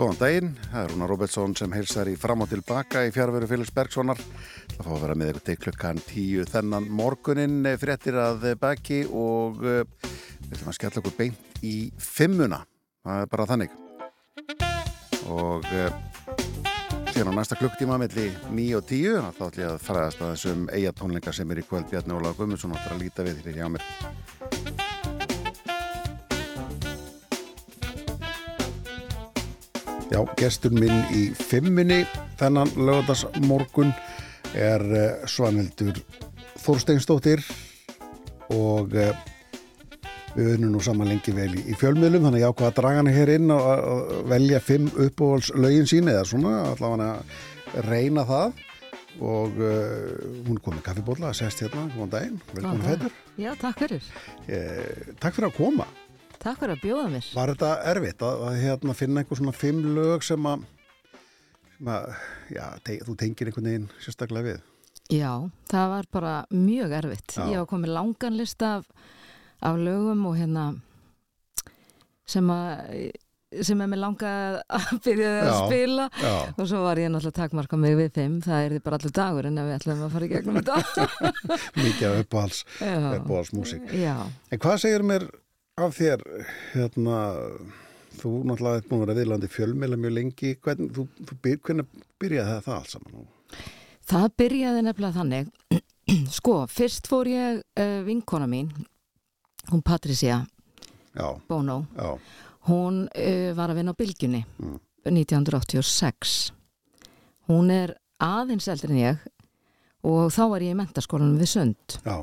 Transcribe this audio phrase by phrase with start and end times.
[0.00, 3.68] Góðan daginn, það er Rúnar Robertsson sem heilsar í fram og tilbaka í fjárveru Félix
[3.76, 4.16] Bergssonar.
[4.70, 9.60] Það fá að vera með ykkur til klukkan tíu þennan morgunin fréttir að baki og
[9.60, 9.82] uh,
[10.46, 12.62] við ætlum að skella okkur beint í fimmuna.
[13.04, 13.76] Það er bara þannig.
[15.28, 15.92] Og uh,
[17.12, 20.68] síðan á næsta klukktíma melli 9 og 10 þá ætlum ég að faraðast að þessum
[20.78, 23.84] eigatónleika sem er í kvöld Bjarni Óla Guðmundsson áttur að líta við hér hjá mér.
[30.10, 32.00] Já, gestur minn í fimmunni
[32.40, 33.92] þennan lögadagsmorgun
[34.58, 36.00] er uh, Svanhildur
[36.58, 37.44] Þorsteinsdóttir
[38.50, 39.12] og uh,
[40.34, 43.14] við vunum nú saman lengi vel í, fjölmiðlum þannig að ég ákvaða að draga hana
[43.14, 48.66] hér inn og að velja fimm uppáhaldslögin sín eða svona, allavega að reyna það.
[49.20, 53.82] Og uh, hún kom með kaffibóla að sest hérna, góðan daginn, velkomin fætur Já, takk
[53.84, 54.12] fyrir.
[55.22, 55.86] Takk fyrir að koma
[56.40, 57.26] Takk fyrir að bjóða mér.
[57.36, 60.62] Var þetta erfitt að, að hérna, finna einhver svona fimm lög sem að,
[61.76, 62.12] sem að
[62.56, 64.60] já, te, þú tengir einhvern veginn sérstaklega við?
[65.10, 65.32] Já,
[65.68, 67.34] það var bara mjög erfitt.
[67.36, 67.42] Já.
[67.50, 68.86] Ég var komið langan lista af,
[69.68, 70.68] af lögum og hérna
[72.30, 73.10] sem að
[73.66, 75.54] sem er mér langað að byrja að Já.
[75.66, 78.98] spila Já, og svo var ég náttúrulega takmarka mig við þeim það er því bara
[79.00, 81.06] allur dagur en við ætlum að fara í gegnum þetta
[81.82, 82.94] mikið af uppáhalds, Já.
[83.18, 83.90] uppáhalds músík.
[83.98, 84.14] Já,
[84.54, 85.26] En hvað segir mér
[85.78, 86.24] af þér,
[86.74, 87.18] hérna,
[88.20, 91.86] þú náttúrulega ert búin að vera viðlandi fjölmiðla mjög lengi, hvernig, þú, þú hvernig
[92.20, 93.28] byrjaði það, það allt saman?
[94.10, 95.50] það byrjaði nefnilega þannig
[96.38, 98.70] sko, fyrst fór ég uh, vinkona mín
[99.70, 100.42] hún Patricia
[101.14, 102.18] Já, Bono já,
[102.68, 104.78] Hún uh, var að vinna á Bylgjunni Mm.
[105.08, 106.52] 1986.
[107.48, 109.22] Hún er aðeins eldri en ég
[110.04, 111.96] og þá var ég í mentaskólanum við Sund.
[112.04, 112.16] já,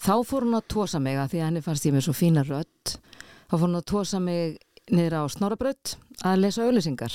[0.00, 2.44] Þá fór hún að tósa mig að því að henni fannst ég með svo fína
[2.46, 2.94] rödd.
[3.50, 4.58] Þá fór hún að tósa mig
[4.90, 5.94] niður á Snorabraut
[6.26, 7.14] að lesa auðlýsingar.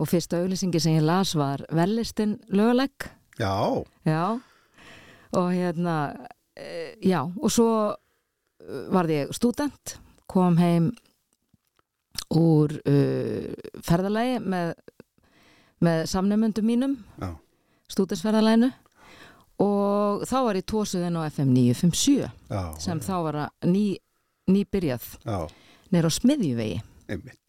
[0.00, 3.10] Og fyrsta auðlýsingi sem ég las var Vellistin lögulegg.
[3.38, 4.40] já, Já.
[5.34, 6.14] Og hérna,
[6.56, 9.96] e, já, og svo eh, varð ég student,
[10.30, 10.92] kom heim
[12.30, 13.50] úr uh,
[13.82, 14.70] ferðalagi með,
[15.82, 17.32] með samnefnundum mínum, já,
[17.90, 18.70] studentsferðalaginu
[19.62, 22.18] og þá var ég tósuðin á FM 957
[22.50, 23.84] já, sem þá var að ný,
[24.50, 25.38] nýbyrjað já,
[25.94, 26.82] neyra á smiðjuvegi.
[27.08, 27.40] einmitt.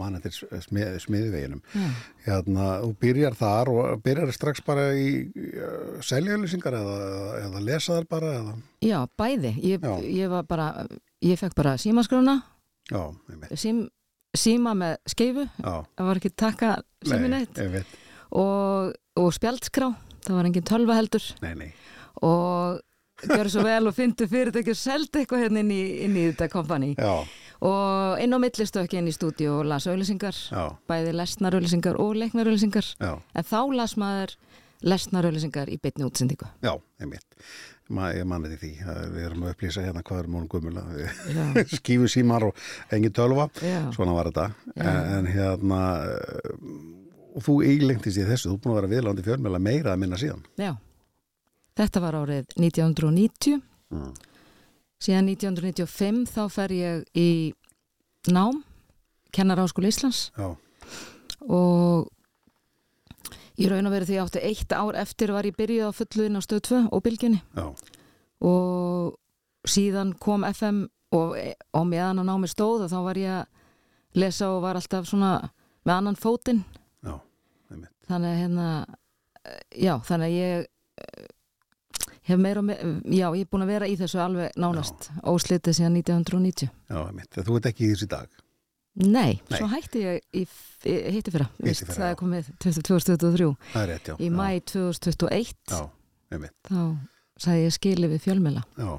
[0.00, 0.32] Man eftir
[0.64, 1.58] smið, smiðveginum.
[1.76, 1.88] Já.
[2.24, 6.94] Hérna, þú byrjar þar og byrjar strax bara í uh, seljalýsingar eða,
[7.42, 8.54] eða lesa þar bara eða,
[8.88, 9.50] Já, bæði.
[9.60, 9.92] Ég, Já.
[10.22, 10.70] ég var bara,
[11.20, 12.38] ég fekk bara símaskrona,
[12.88, 13.02] já,
[13.60, 13.82] sím,
[14.32, 16.72] síma með skeifu, já, það var ekki taka
[17.04, 17.60] sími neitt.
[17.60, 17.92] einmitt,
[18.32, 19.90] og, og spjaldskrá
[20.26, 21.28] það var engin tölva heldur.
[21.44, 21.70] Nei, nei,
[22.22, 22.80] og
[23.22, 26.48] gjör svo vel og fyndu fyrirtæki og seldi eitthvað hérna inn í, inn í þetta
[26.50, 30.38] kompani og inn á millistökki inn í stúdíu og las auðlýsingar
[30.90, 34.34] bæði lesnar auðlýsingar og leiknar auðlýsingar já, en þá las maður
[34.82, 36.48] lesnar auðlýsingar í bytni útsendingu.
[36.64, 37.38] Já, einmitt.
[37.92, 38.72] Ma, ég mani því.
[39.12, 40.82] Við erum að upplýsa hérna hvað er múnum gummula,
[41.78, 42.58] skífu símar og
[42.94, 45.80] engin tölva, já, svona var þetta, en, en hérna,
[47.32, 50.16] og þú eiglengtist í þessu, þú er búin að vera viðlandi fjölmjöla meira að minna
[50.20, 50.42] síðan.
[50.60, 50.72] já.
[51.76, 53.62] Þetta var árið 1990
[53.92, 54.12] Mm.
[55.00, 57.52] síðan 1995 þá fer ég í
[58.32, 58.62] nám
[59.32, 60.30] kennar áskóla Íslands.
[60.36, 60.56] Já,
[61.48, 62.08] og
[63.60, 66.24] í raun og veru því ég átti eitt ár eftir var ég byrjuð á fullu
[66.28, 67.66] inn á stöð 2 og bylginni já,
[68.40, 69.18] og
[69.68, 71.36] síðan kom FM og,
[71.72, 75.50] og meðan að námi stóð og þá var ég að lesa og var alltaf svona
[75.84, 76.64] með annan fótinn
[78.12, 78.66] þannig að hérna
[79.42, 80.66] eh, já, þannig að ég
[81.02, 81.26] eh,
[82.30, 85.78] hef meira og meira, já, ég er búin að vera í þessu alveg nánast óslitið
[85.80, 88.40] síðan 1990 já, þegar þú ert ekki í þessu dag.
[88.92, 89.56] Nei, Nei.
[89.56, 90.42] svo hætti ég í,
[90.84, 92.12] í hitti fyrra, Hitti víst, fyrra, það já.
[92.12, 94.16] er komið 2023 Það er rétt, já.
[94.20, 95.78] í já, mæ 2021 Já,
[96.36, 96.82] einmitt, þá
[97.40, 98.90] sagði ég skili við fjölmela já.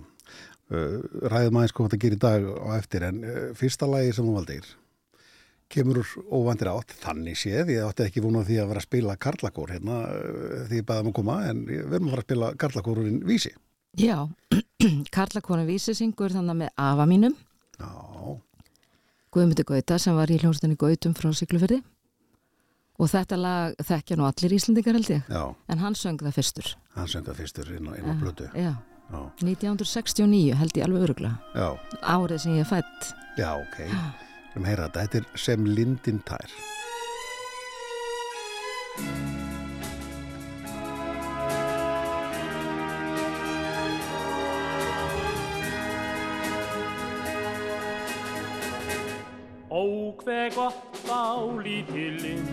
[0.74, 0.98] Uh,
[1.30, 3.22] ræðum aðeins hvað þetta gerir í dag á eftir, en
[3.60, 4.72] fyrsta lagi sem þú valdir
[5.74, 9.16] kemur úr óvandir átt, þannig séð, ég átti ekki vona því að vera að spila
[9.26, 12.28] karlakór hérna uh, því ég baði um að koma, en við erum að fara að
[12.30, 13.54] spila karlakórurinn vísi.
[14.00, 14.18] Já,
[15.16, 17.36] Karla konu vísi syngur þannig með afa mínum.
[17.78, 17.92] Já,
[19.34, 21.82] Guðmundi Gauta sem var í hljónstunni Gautum frá Siglufyrði
[23.02, 25.30] og þetta lag þekkja nú allir Íslandingar held ég.
[25.30, 25.44] Já,
[25.74, 26.74] en hann söng það fyrstur.
[26.98, 28.50] Hann sönga fyrstur inn á, inn á Já, blötu.
[28.54, 28.74] Já,
[29.14, 31.68] já, 1969 held ég alveg öruglega já,
[32.02, 33.78] árið sem ég fætt já, ok
[34.54, 36.54] Við heyra þetta, þetta er sem lindin tær
[49.74, 51.34] Ó hver gott á
[51.66, 52.46] lítilinn.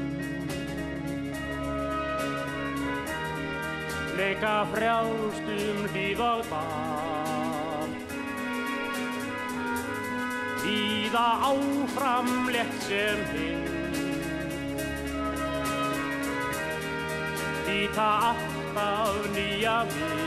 [4.16, 7.49] Leika frjálst um hlýð og dal
[10.62, 13.70] Víða áfram létt sem hinn
[17.66, 20.20] Líta alltaf nýja við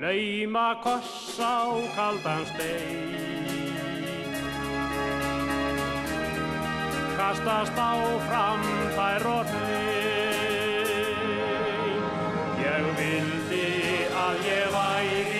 [0.00, 3.20] Lauma koss á kaldan stein.
[7.18, 8.64] Kastast áfram
[8.96, 10.80] þær og hrein
[12.64, 13.68] Ég vildi
[14.24, 15.39] að ég væri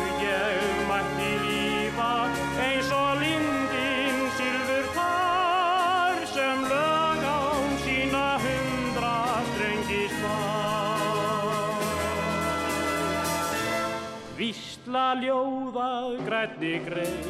[15.19, 15.91] ljóða
[16.25, 17.29] grænni greið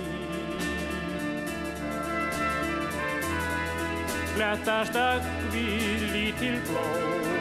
[4.31, 7.31] Flettast ögg við lítil blóð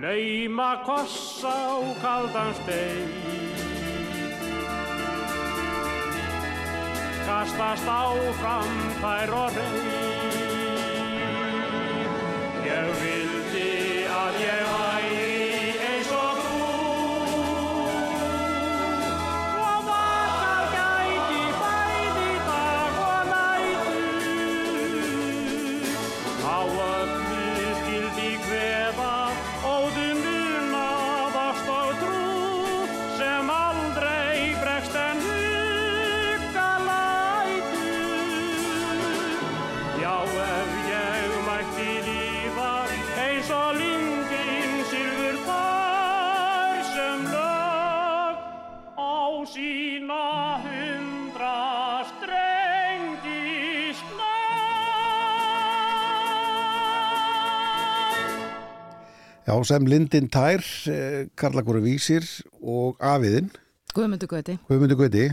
[0.00, 3.10] Lauma koss á kaldan stein.
[7.26, 10.09] Kastast áfram þær og reyn
[59.50, 62.22] Já, sem lindin tær, eh, Karla Góru Vísir
[62.62, 63.48] og Afiðin,
[63.90, 65.24] Guðmundur Gauti Guðmundur Gauti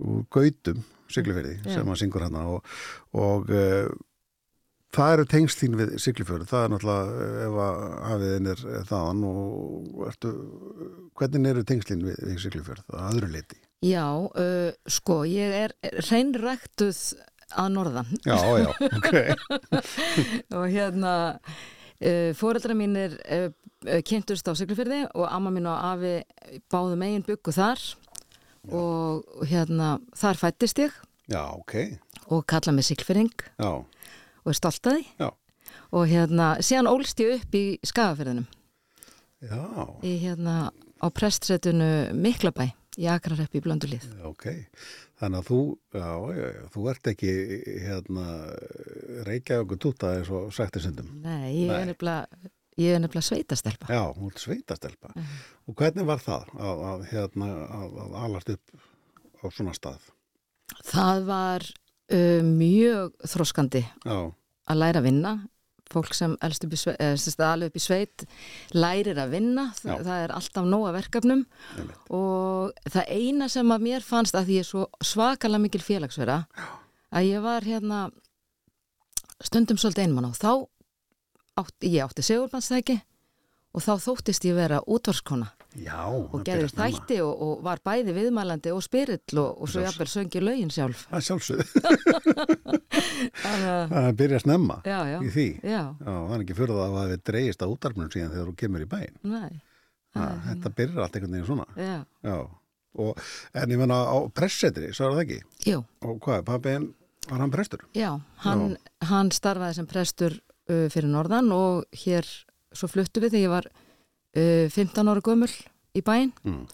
[0.00, 0.78] og Gautum,
[1.12, 1.74] Siglufjörði, Já.
[1.74, 2.64] sem að syngur hana og,
[3.12, 3.90] og uh,
[4.96, 7.84] það eru tengslín við Siglufjörði, það er náttúrulega eh, ef að
[8.14, 10.34] Afiðin er er þaðan og ertu,
[11.20, 13.62] hvernig eru tengslín við, við Siglufjörð, að öðru leiti?
[13.84, 15.76] Já, uh, sko, ég er
[16.08, 17.02] hreinræktuð
[17.52, 19.12] að norðan Já, já, ok.
[20.56, 21.18] og hérna
[22.04, 23.48] uh, fóreldra mínir uh,
[23.86, 26.14] uh, kynntust á Siglufyrði og amma mín og afi
[26.70, 27.82] báðu megin byggu þar.
[28.68, 30.94] Og hérna þar fættist ég.
[31.28, 31.74] Já, ok,
[32.34, 35.04] og kalla mig Siglfyrring já, og er stolt að því.
[35.20, 35.28] Já,
[35.92, 38.46] og hérna síðan ólst ég upp í Skagafyrðinum
[39.44, 39.62] já,
[40.04, 40.56] í hérna
[41.00, 44.46] á prestsetunu Miklabæ í Akrareppi í Blöndulíð ok.
[45.18, 45.60] Þannig að þú,
[45.94, 47.32] já, já, já, þú ert ekki
[47.86, 48.26] hérna
[49.28, 51.10] reykjaðu túta eins og sættir syndum.
[51.24, 55.10] Nei, ég er nefnilega er sveitastelpa Já, hún er sveitastelpa.
[55.66, 58.86] Og hvernig var það að, að, hérna, að, að alast upp
[59.42, 60.10] á svona stað?
[60.86, 64.18] Það var uh, mjög þroskandi Já,
[64.68, 65.34] að læra að vinna
[65.92, 68.24] fólk sem alveg upp í sveit
[68.76, 71.44] lærir að vinna, Þa, það er alltaf nóga verkefnum.
[71.76, 72.08] Einmitt.
[72.14, 76.42] og það eina sem að mér fannst að ég er svo svakalega mikil félagsverða
[77.14, 78.00] að ég var hérna
[79.44, 80.52] stundum svolítið einmann á þá
[81.58, 83.00] átti, ég átti segurbanstæki
[83.78, 88.72] og þá þóttist ég vera útvarskona Já, og gerði þætti og, og var bæði viðmælandi
[88.74, 91.04] og spyrill og, og svo jafnvel söngi lögin sjálf
[93.38, 95.46] Það að- Það byrja snemma Já, já, í því.
[95.62, 98.84] það er ekki fyrir það að það hefði dreigist á útarpunum síðan þegar þú kemur
[98.86, 99.18] í bæinn.
[99.22, 99.60] nei
[100.16, 101.66] Ha, Þetta byrjar allt einhvern veginn svona.
[101.76, 102.36] Já, Já.
[102.98, 103.18] Og,
[103.54, 105.36] en ég menna á pressetri, svo er það ekki.
[105.68, 106.86] jú, Og hvað, pappin,
[107.28, 107.84] var hann prestur?
[107.94, 108.08] já,
[108.42, 110.32] hann, hann starfaði sem prestur
[110.72, 112.24] uh, fyrir norðan og hér
[112.72, 115.50] svo fluttu við þegar ég var uh, 15 ára gömul
[115.96, 116.66] í bæinn Mm.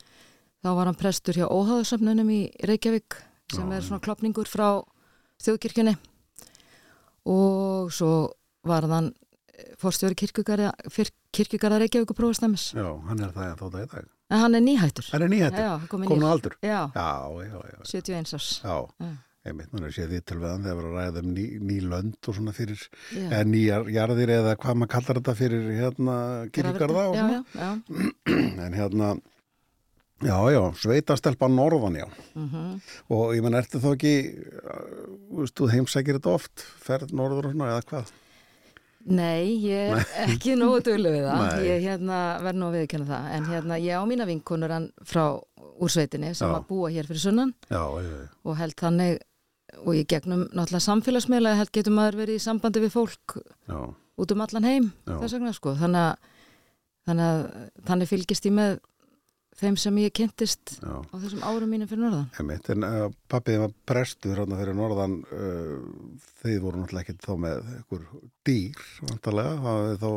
[0.65, 3.19] þá var hann prestur hjá Óháðsöfnunum í Reykjavík
[3.53, 3.77] sem Já.
[3.77, 4.81] er svona klopningur frá
[5.45, 5.97] þjóðkirkjunni
[7.27, 8.33] og svo
[8.65, 9.13] var hann
[9.79, 10.73] fórstjóri kirkjugarða,
[11.85, 14.09] Reykjavík og prófastæmis Já, hann er það þótt að í dag.
[14.31, 16.57] en hann er nýhættur Hann er nýhættur, komin á aldur.
[16.65, 17.09] Já, Já,
[17.45, 17.79] já, já.
[17.85, 18.77] 71 árs Já,
[19.45, 19.51] Já.
[19.51, 22.29] einmitt, núna sé því til veðan þegar við erum að ræða um ný, ný lönd
[22.31, 22.81] og svona fyrir,
[23.13, 23.27] Já.
[23.29, 26.17] eða nýjar jarðir eða hvað maður kallar þetta fyrir hérna
[26.57, 27.45] kirkjugarða og já, svona.
[27.53, 28.65] já, já.
[28.65, 29.11] En hérna,
[30.25, 32.09] já, já, sveitastelpa norðan, já.
[32.35, 32.81] Mm
[33.13, 34.15] Og ég menn, ertu þá ekki,
[34.65, 38.15] uh, þú heimsækir þetta oft, ferð norður og svona, eða hvað?
[39.05, 41.67] Nei, ég er ekki nógu duglega við það Nei.
[41.69, 45.27] ég hérna, verð nú að viðkynna það en hérna, ég á mína vinkonur hann frá
[45.75, 46.57] úr sveitinni sem Já.
[46.57, 48.25] að búa hér fyrir sunnan Já, já, já.
[48.49, 49.19] og held þannig
[49.83, 53.37] og ég gegnum náttúrulega samfélagsmiðla held getur maður verið í sambandi við fólk
[53.69, 53.79] já.
[54.21, 55.75] út um allan heim þess vegna sko.
[55.79, 56.43] Þannig að,
[57.09, 57.47] þannig að
[57.89, 58.77] þannig fylgist ég með
[59.55, 60.95] þeim sem ég kynntist já.
[60.99, 62.27] á þessum árum mínum fyrir norðan.
[62.41, 65.79] Einmitt, en uh, pappið var prestur hérna fyrir norðan uh,
[66.43, 68.05] þeir voru náttúrulega ekki þá með einhver
[68.49, 70.11] dýr, vantarlega þá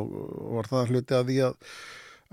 [0.58, 1.72] var það hluti að því að,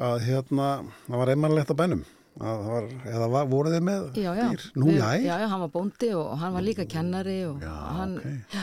[0.09, 0.69] að hérna,
[1.05, 2.05] það var einmannlegt á bænum?
[2.05, 4.47] að það var, eða var, voru þið með já, já.
[4.51, 4.63] dýr?
[4.75, 8.57] Nú, já, já, hann var bóndi og hann var líka kennari og já, hann, ok.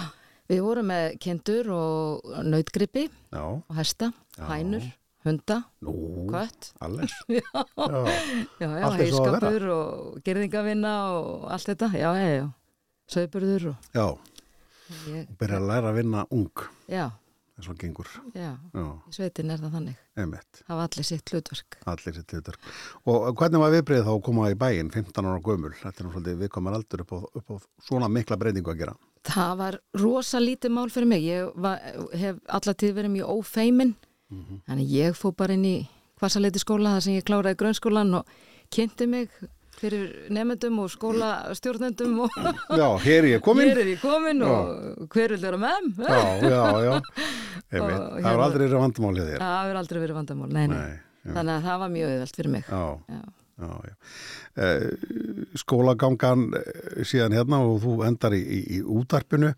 [0.52, 4.10] við vorum með kindur og nautgripi Já, og hesta,
[4.50, 4.84] hænur,
[5.24, 5.94] hunda, nú,
[6.28, 6.72] kött.
[6.84, 7.14] Alles.
[7.38, 7.64] Já,
[8.60, 12.46] Já, og heiskapur og gerðingavinna og allt þetta, já, já, já.
[13.12, 14.06] Sögburður og já,
[15.12, 16.66] ég, byrja að læra að vinna ung.
[16.90, 17.06] Já,
[17.62, 18.08] eins og gengur.
[18.34, 20.00] Já, Já, sveitin er það þannig.
[20.18, 20.62] Einmitt.
[20.66, 21.78] Hafa allir sitt hlutverk.
[21.92, 22.58] Allir sitt hlutur.
[23.06, 25.72] Og hvernig var viðbreið þá að koma í bæinn 15 ára gömul?
[25.78, 28.96] Þetta er náttúrulega viðkomar aldur upp á, upp á svona mikla breytingu að gera.
[29.22, 31.22] það var rosa lítið mál fyrir mig.
[31.22, 31.78] Ég var,
[32.18, 33.94] hef allatíð verið mjög ófeimin.
[34.66, 35.76] Þannig ég fó bara inn í
[36.18, 38.30] hvasaleiti skóla þar sem ég kláraði grunnskólan og
[38.72, 39.30] kynnti mig
[39.80, 42.34] fyrir nefndum og skólastjórnendum og
[42.78, 43.70] Já, hér er ég komin.
[43.70, 45.88] hér er ég komin og hver vil vera með?
[45.98, 46.94] Já, já, já.
[47.72, 49.38] Og Það var hérna- aldrei verið vandamál hjá þér.
[49.40, 50.76] Það hefur aldrei verið vandamál, nei, nei.
[51.22, 52.64] Nei, Þannig að það var mjög auðvelt fyrir mig.
[52.68, 52.82] já,
[53.62, 53.70] Já.
[53.88, 53.94] já.
[54.62, 54.84] Eh,
[55.62, 59.52] skólagangan eh, síðan hérna og þú endar í, í, í útarpinu.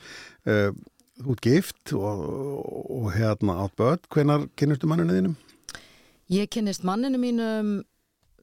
[0.47, 0.69] Eh,
[1.25, 2.23] þú ert gift og,
[3.01, 4.03] og hérna átt börn.
[4.15, 5.35] Hvenar kynnustu manninu þínum?
[6.35, 7.75] Ég kynnist manninu mínum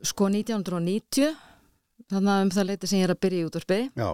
[0.03, 1.31] sko 1990,
[2.11, 4.09] þannig að um það leiti sem ég er að byrja í útvarpi Já,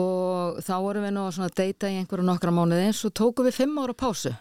[0.00, 3.78] og þá vorum við nú að deyta í einhverju nokkra mánuði svo tókum við fimm
[3.82, 4.32] ára pásu.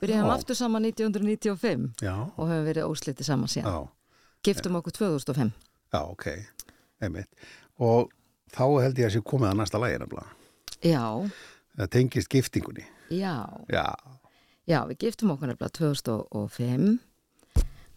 [0.00, 0.34] Byrjaðum Já.
[0.38, 3.68] aftur saman 1995 já, og höfum verið óslitið saman síðan.
[3.74, 3.88] já.
[4.46, 5.50] Giftum okkur 2005.
[5.92, 6.26] Já, ok,
[7.04, 7.28] einmitt.
[7.78, 8.08] Og
[8.54, 10.30] þá held ég að sé komið að næsta lægi nefnilega.
[10.80, 11.04] Já,
[11.76, 12.84] Það tengist giftingunni.
[13.10, 13.34] já,
[13.68, 13.86] Já,
[14.66, 16.98] já, við giftum okkur nefnilega 2005.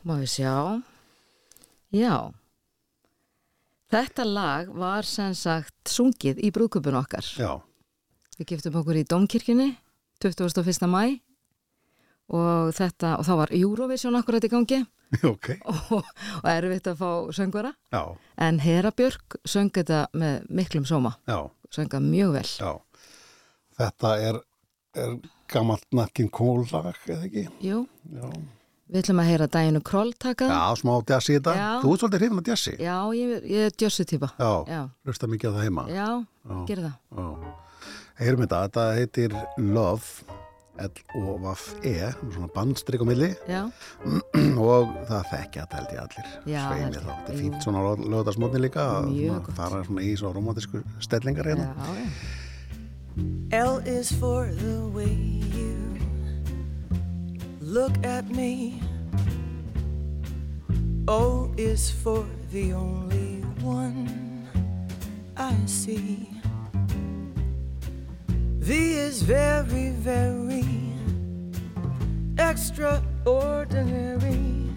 [0.03, 0.83] Má við sjá.
[1.95, 2.33] Já.
[3.93, 7.27] Þetta lag var sem sagt sungið í brúðköpun okkar.
[7.38, 7.51] já,
[8.39, 9.67] Við giftum okkur í Dómkirkjunni
[10.23, 10.88] 21.
[10.89, 11.19] mæ
[12.33, 14.79] og þetta, og þá var Eurovision akkurat í gangi.
[15.29, 16.07] Ok, og,
[16.41, 17.69] og erfitt að fá söngvara.
[17.93, 18.01] Já,
[18.41, 21.38] en Hera Björk söng þetta með miklum sóma, já,
[21.69, 22.50] sönga mjög vel.
[22.50, 22.71] Já.
[23.77, 24.39] Þetta er,
[24.97, 25.13] er
[25.53, 27.45] gammalt nakkin kólag, eða ekki?
[27.62, 28.25] Jú, Já,
[28.93, 30.77] við ætlum að heyra Dæinu Kroll taka já það.
[30.83, 31.55] smá djassi í þetta.
[31.57, 31.69] Já.
[31.81, 32.73] Þú ert svolítið hrifin að djassi.
[32.77, 35.85] Já, ég, ég er djössu típa Já, hlusta mikið á það heima.
[35.89, 36.55] já, Já.
[36.69, 37.53] gerði það Já.
[38.21, 40.05] Heyrum þetta, þetta heitir Love,
[40.83, 43.63] L-O-V-E, svona bandstrik á milli Já,
[44.69, 46.29] og það þekkja þetta held ég allir.
[46.50, 46.95] Já, ég.
[46.97, 47.09] þá.
[47.09, 49.55] Þetta er fínt svona lögðarsmótni líka að Mjög gott.
[49.57, 51.73] fara svona í svo romantísku stellingar hérna.
[51.73, 52.41] já, já
[53.53, 55.13] L is for the way
[55.53, 55.82] you
[57.73, 58.79] look at me.
[61.07, 64.47] O is for the only one
[65.35, 66.29] I see.
[68.59, 70.63] V is very, very
[72.37, 74.69] extraordinary.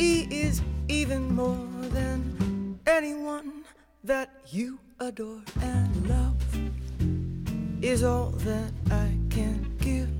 [0.00, 3.62] E is even more than anyone
[4.02, 6.34] that you adore and love
[7.80, 10.19] is all that I can give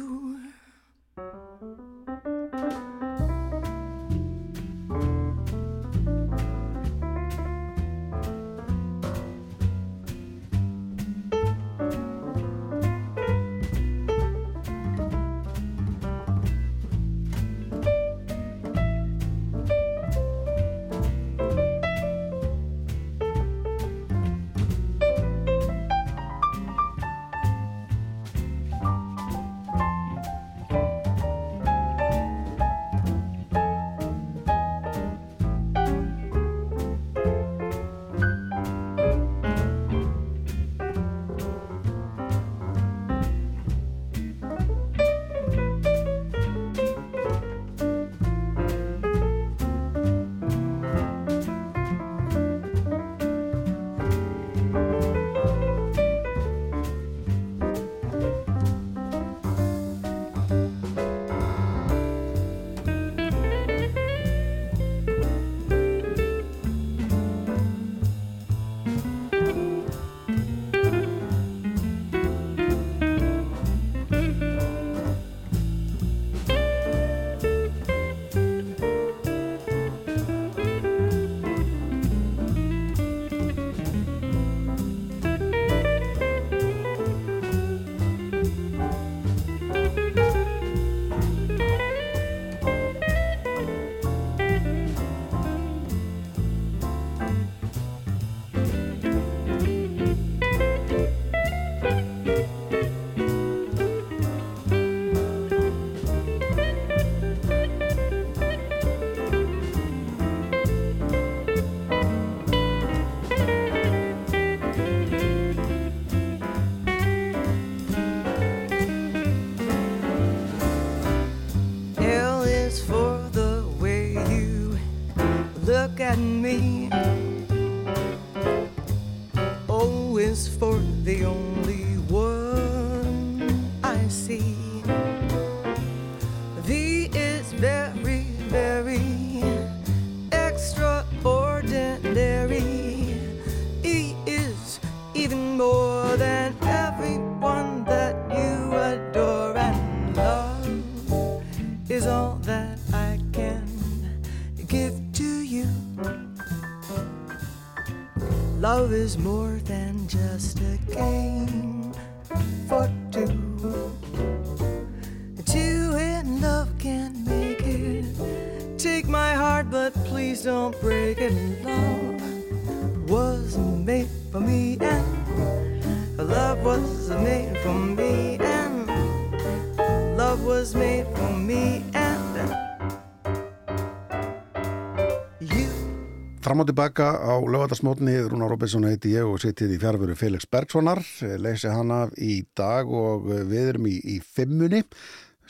[186.71, 191.01] Tilbaka á lögatarsmótni Rúna Robinson heiti ég og sittið í fjárveru Felix Bergssonar,
[191.43, 194.79] leysi hann af í dag og við erum í, í fimmunni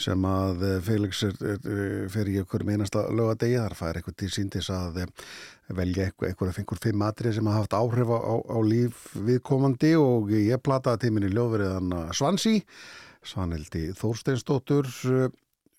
[0.01, 1.59] sem að Felix er, er,
[2.09, 4.97] fer í okkur með einasta lögadegi, þar fær eitthvað til síndis að
[5.69, 10.33] velja eitthvað, eitthvað fengur fimm atrið sem hafa haft áhrif á, á, líf viðkomandi og
[10.33, 12.63] ég plataði tíminni ljóðveriðan Svansi
[13.21, 14.89] Svanhildi Þórsteinsdóttur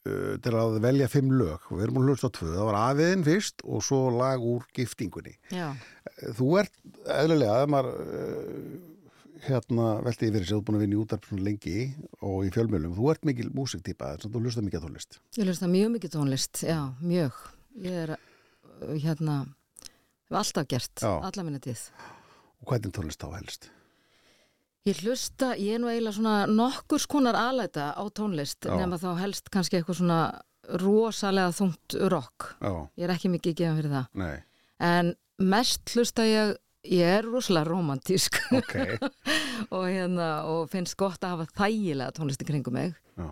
[0.08, 2.78] uh, til að velja fimm lög og við erum að hlusta á tvö, það var
[2.80, 5.68] afiðin fyrst og svo lag úr giftingunni Já,
[6.38, 6.74] þú ert
[7.18, 8.72] eðlilega að maður uh,
[9.42, 11.76] hérna velti yfir þess að þú er búin að vinna í útarp svona lengi
[12.22, 16.14] og í fjölmjölum, þú ert mikil músiktýpa þú hlusta mikið tónlist ég hlusta mjög mikið
[16.16, 17.38] tónlist, já, mjög.
[17.82, 18.16] Ég er,
[19.00, 19.38] hérna,
[20.28, 21.86] hef alltaf gert, alla minna tíð.
[22.60, 23.70] og hvernig tónlist þá helst?
[24.88, 28.74] Ég hlusta, ég er nú eiginlega svona nokkurs konar alæta á tónlist, Já.
[28.80, 30.16] nema þá helst kannski eitthvað svona
[30.82, 32.48] rosalega þungt rock.
[32.58, 34.08] Já, Ég er ekki mikið gefan fyrir það.
[34.18, 34.42] nei,
[34.82, 36.56] En mest hlusta ég,
[36.90, 38.74] ég er rosalega romantísk ok
[39.76, 42.94] og, hérna, og finnst gott að hafa þægilega tónlist í kringum mig.
[43.14, 43.30] Já,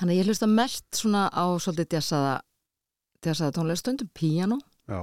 [0.00, 2.34] Þannig ég hlusta mest svona á svolítið djassaða,
[3.26, 4.56] djassaða tónlist, stundum píano,
[4.88, 5.02] já,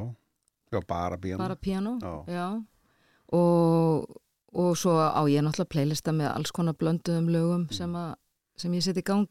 [0.87, 2.47] bara bíana bara píano, Já.
[3.37, 4.07] Og,
[4.53, 8.15] og svo á ég náttúrulega playlista með alls konar blönduðum lögum sem, að,
[8.57, 9.27] sem ég seti í gang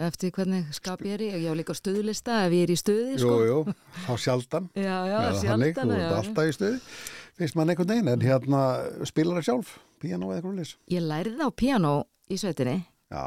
[0.00, 1.30] eftir hvernig skap ég er í.
[1.44, 3.38] Ég á líka stuðlista ef ég er í stuði, Jú, sko.
[3.44, 3.58] jú,
[4.06, 5.90] þá sjaldan Já, já, þannig, sjaldan.
[5.90, 6.78] þú ert alltaf í stuði
[7.40, 8.60] finnst mann einhvern veginn, en hérna
[9.08, 11.92] spilar það sjálf, píano eða eitthvað leys Ég lærði á píano
[12.32, 12.78] í sveitinni
[13.10, 13.24] Já,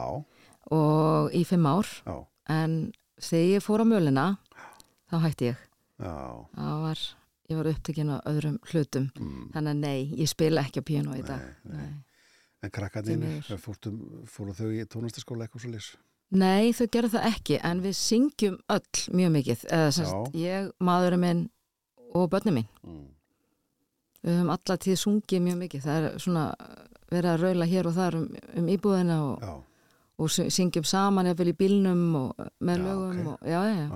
[0.74, 2.16] og í fimm ár já,
[2.54, 2.76] en
[3.22, 4.26] þegar ég fór á mölina
[5.12, 5.64] þá hætti ég.
[6.02, 6.14] já
[6.56, 7.02] Það var,
[7.50, 9.10] ég var upptekinn á öðrum hlutum.
[9.20, 9.52] mm.
[9.54, 11.42] Þannig að nei, ég spila ekki á píano í dag.
[11.64, 11.86] Nei, nei.
[11.88, 12.04] Nei.
[12.64, 12.72] En
[13.20, 13.58] miður.
[13.60, 13.98] fórum,
[14.32, 15.90] fóru þau í tónlistaskóla eitthvað svo leys
[16.34, 19.66] Nei, þau gerðu það ekki, en við syngjum öll mjög mikið.
[19.70, 21.42] Eða semst, ég, maðurinn minn
[22.16, 22.70] og börnum minn.
[22.88, 23.04] mm.
[24.24, 25.84] Við höfum alla tíð sungið mjög mikið.
[25.84, 26.46] Það er svona
[27.12, 28.28] verið að raula hér og þar um,
[28.62, 29.64] um íbúðina og,
[30.18, 33.20] og sy- syngjum saman eða í bílnum og með Já, lögum.
[33.20, 33.28] ok.
[33.34, 33.88] Og, já, já, já,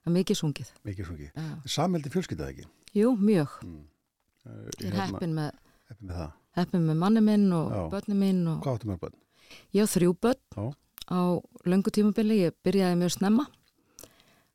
[0.00, 0.72] það er mikið sungið.
[0.88, 1.52] mikið svo ekki Já.
[1.76, 3.48] Samveldi fjölskyldað ekki Jú, mjög.
[3.64, 3.82] mm.
[4.80, 5.50] Ég er heppin með,
[5.88, 7.82] heppin með heppin með manni minn og Já.
[7.90, 8.42] börnum minn.
[8.48, 9.14] Og, Hvað áttu mörg bönn?
[9.74, 10.64] ég á þrjú börn Já.
[11.10, 11.20] á
[11.64, 12.36] löngu tímabili.
[12.44, 13.46] Ég byrjaði mjög snemma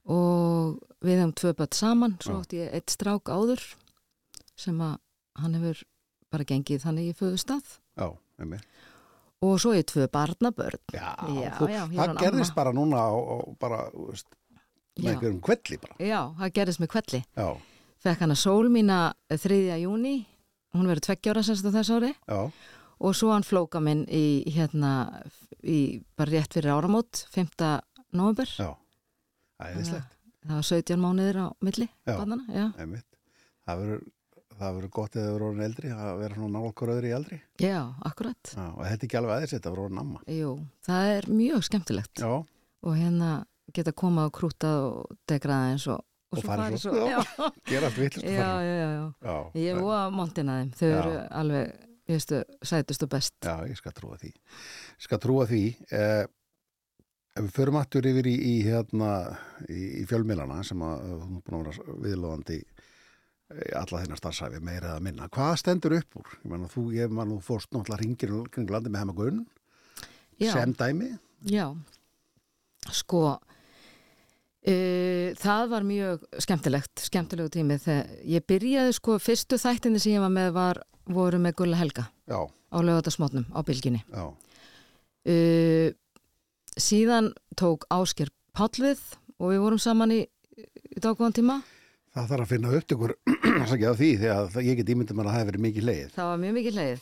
[0.10, 2.18] og við hefum tvö börn saman.
[2.24, 3.64] Svo átti ég eitt strák áður
[4.60, 4.98] sem að
[5.40, 5.84] hann hefur
[6.32, 7.80] bara gengið þannig í föðustað.
[7.98, 8.62] Já, með
[9.42, 10.82] Og svo er ég tvö barnabörn.
[10.92, 12.56] Já, Já, þú, já, það gerðist amma.
[12.58, 14.28] bara núna á, á bara, veist,
[15.00, 15.96] með einhverjum kvelli bara.
[16.04, 17.22] Já, það gerðist með kvelli.
[17.40, 17.48] Já,
[18.00, 19.00] Fekk hann að sól mína
[19.34, 19.58] 3.
[19.82, 20.14] júni,
[20.76, 22.40] hún verið tveggjára semst á þess ári já,
[23.00, 24.92] og svo hann flóka minn í hérna,
[25.64, 27.58] í, bara rétt fyrir áramót, 5.
[28.16, 28.48] november.
[28.60, 28.72] já.
[29.60, 32.14] Æðislegt, Það var 17 mánuðir á milli, Já.
[32.16, 32.66] barnana, já.
[32.80, 33.06] einmitt.
[33.68, 34.04] Það verður,
[34.56, 37.40] það verður gott eða verður orðin eldri, að vera svona nálkur öðri í eldri.
[37.60, 38.54] Já, akkurat.
[38.56, 40.22] Já, og þetta er ekki alveg aðeins, þetta verður orðin amma.
[40.32, 40.54] Jú,
[40.88, 42.32] það er mjög skemmtilegt Já,
[42.88, 43.34] og hérna
[43.76, 47.06] geta komað og krútað og degraða eins og, Og svo farið svo, svo.
[47.10, 47.52] já.
[47.70, 49.06] Gera allt vittlust já, já, já, já.
[49.26, 50.98] já, Ég er óa montina þeim, þau Já.
[51.00, 51.72] eru alveg,
[52.10, 53.34] ég veistu, sætust og best.
[53.46, 54.30] Já, ég skal trúa því.
[54.34, 55.64] Ég skal trúa því.
[55.90, 56.26] Eh,
[57.40, 59.10] við förum aftur yfir í, í, hérna,
[59.70, 64.18] í, í fjölmiðlana sem að uh, þú er búin að vera viðlóðandi í alla þeirna
[64.20, 65.30] starfsæfi, meira eða minna.
[65.34, 66.34] Hvað stendur upp úr?
[66.44, 69.40] Ég menna, þú, ég man, þú fórst náttúrulega ringir kring landi með hemagunn,
[70.38, 71.08] sem dæmi.
[71.50, 71.66] já,
[72.94, 73.24] sko,
[74.68, 80.26] uh, það var mjög skemmtilegt, skemmtilegu tími þegar ég byrjaði sko, fyrstu þættinni sem ég
[80.26, 84.04] var með var, voru með Gulla Helga Já, á lögatarsmótnum á bylginni.
[85.30, 85.90] Uh,
[86.80, 89.02] síðan tók Ásker Páll við
[89.40, 90.24] og við vorum saman í,
[90.60, 91.60] í dágóðan tíma.
[92.20, 93.12] Það þarf að finna upptökur
[93.64, 96.10] af því það- ég get ímyndið mér að það hefur verið mikið leið.
[96.16, 97.02] Það var mjög mikið leið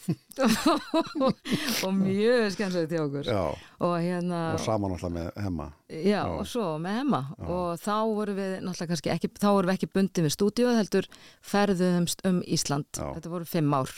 [1.88, 3.42] og mjög skemmtilegt til okkur Já,
[3.88, 5.68] og hérna og saman alltaf með hemma.
[5.90, 9.78] Já, og svo með hemma og þá vorum við náttúrulega kannski ekki, þá vorum við
[9.80, 11.10] ekki bundin við stúdíu heldur
[11.52, 12.90] ferðuðumst um Ísland.
[12.94, 13.08] Já.
[13.18, 13.96] Þetta voru fimm ár.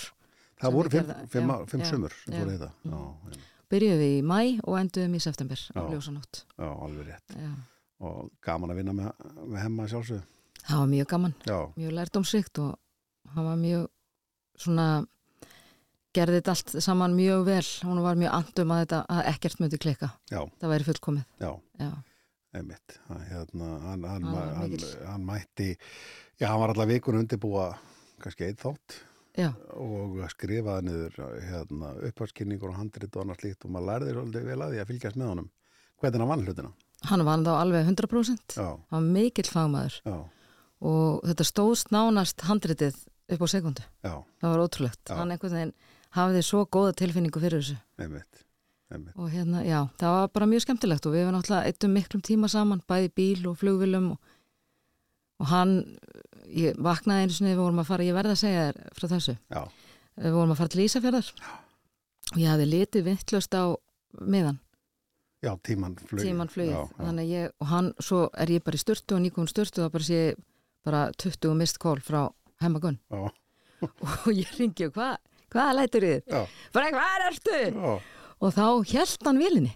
[0.59, 2.39] Það voru fimm, fimm, já, fimm já, sumur já.
[2.39, 3.37] Já, já,
[3.69, 5.83] Byrjuðum við í mæ og enduðum í september á Já.
[5.93, 6.39] ljósanótt.
[6.57, 7.35] já, alveg rétt.
[7.37, 7.51] Já.
[7.99, 9.09] Og gaman að vinna með,
[9.45, 10.23] með hemma sjálfsögðu.
[10.65, 12.75] Það var mjög gaman, Já, mjög lærdómsrikt og
[13.35, 13.87] hann var mjög
[14.59, 14.87] svona
[16.17, 17.65] gerði þetta allt saman mjög vel.
[17.87, 20.09] Hún var mjög andum að þetta að ekkert myndi klikka.
[20.31, 21.25] já, Það væri fullkomið.
[21.39, 21.51] já.
[21.79, 21.91] Já,
[22.51, 25.75] Einmitt, hann, hérna, hann, hann, Hann hann, mætti,
[26.41, 27.75] já, hann var allar vikun undirbúa
[28.19, 28.95] kannski einn þátt
[29.37, 34.47] já, og skrifaði niður hérna, upphaldskynningur og handrit og annars líkt og maður lærði svolítið
[34.49, 35.49] vel að því að fylgjast með honum.
[36.01, 36.71] Hvernig hann vann hlutina?
[37.05, 38.57] hann var þá alveg 100%.
[38.57, 40.17] Já, Hann var mikill fagmaður já,
[40.81, 42.95] og þetta stóðst nánast handritið
[43.29, 43.83] upp á sekundu.
[44.03, 45.09] já, Það var ótrúlegt.
[45.11, 45.73] Hann einhvern veginn
[46.15, 47.77] hafði svo góða tilfinningu fyrir þessu.
[47.99, 48.45] einmitt,
[48.91, 49.15] einmitt.
[49.19, 52.49] Og hérna, já, það var bara mjög skemmtilegt og við hefum náttúrulega eittum miklum tíma
[52.49, 54.19] saman, bæði bíl og flugvilum og,
[55.39, 55.75] og hann,
[56.49, 59.37] ég vaknaði einu sinni, við vorum að fara, ég verði að segja þér frá þessu,
[59.53, 59.61] Já,
[60.19, 61.29] við vorum að fara til Ísafjörðar
[62.33, 63.63] og ég hafði litið vintlust á
[64.25, 64.57] miðan,
[65.45, 66.23] já, tíman flug.
[66.25, 69.21] tíman flugið, Já, þannig að ég, og hann, svo er ég bara í styrtu og
[69.27, 70.41] nýkomin styrtu og bara sé ég
[70.89, 72.25] bara 20 mist kól frá
[72.63, 73.29] hemmagunn já,
[74.27, 75.17] og ég ringi og hvað,
[75.53, 76.33] hvað lætur þið?
[76.75, 77.59] Bara hvað ertu?
[77.69, 77.93] já,
[78.39, 79.75] og þá held hann vélinni.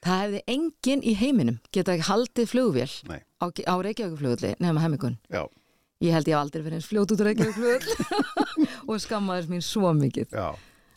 [0.00, 5.18] Það hefði enginn í heiminum geta ekki haldið flugvél nei, á, á Reykjavíkflugulli nefna hemmigun
[5.28, 5.42] já,
[6.00, 8.24] ég held ég hef aldrei verið eins fljót út á Reykjavíkflugull
[8.88, 10.32] og skammaðis mín svo mikið.
[10.32, 10.46] Já,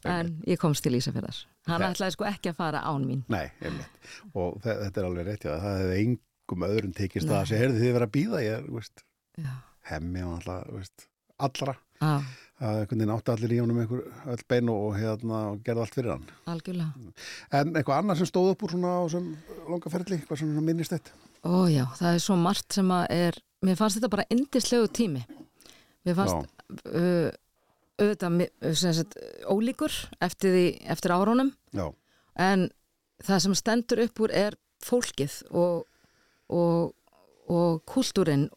[0.07, 3.21] en ég komst til Ísafjörðar hann Það- ætlaði sko ekki að fara án mín.
[3.31, 4.07] Nei, einmitt.
[4.35, 7.59] Og þe- þetta er alveg rétt, já, það hefði engum öðrum tekist það að sé,
[7.61, 9.03] heyrði þið verið að býða, ég veist,
[9.89, 11.09] hemmi og alltaf,
[11.43, 11.75] allra.
[12.63, 15.95] að einhvern veginn átti allir í honum einhver öll bein og, hérna og gerði allt
[15.97, 16.25] fyrir hann.
[16.51, 17.11] Algjörlega.
[17.51, 21.67] En eitthvað annað sem stóð upp úr svona á ferli, eitthvað svona minnist þetta ó
[21.67, 25.23] já, það er svo margt sem að er mér fannst þetta bara indislegu tími.
[26.03, 26.51] Mér fannst
[26.87, 27.29] uh,
[27.99, 29.17] auðvitað sagt,
[29.47, 29.93] ólíkur
[30.23, 31.85] eftir, því, eftir árónum já,
[32.39, 32.67] en
[33.23, 35.85] það sem stendur upp úr er fólkið og,
[36.51, 36.91] og,
[37.51, 38.49] og kultúrin,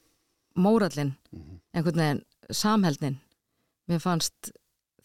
[0.57, 1.61] mórallin, Mhm.
[1.75, 3.19] einhvern veginn, samheldnin.
[3.89, 4.53] Mér fannst,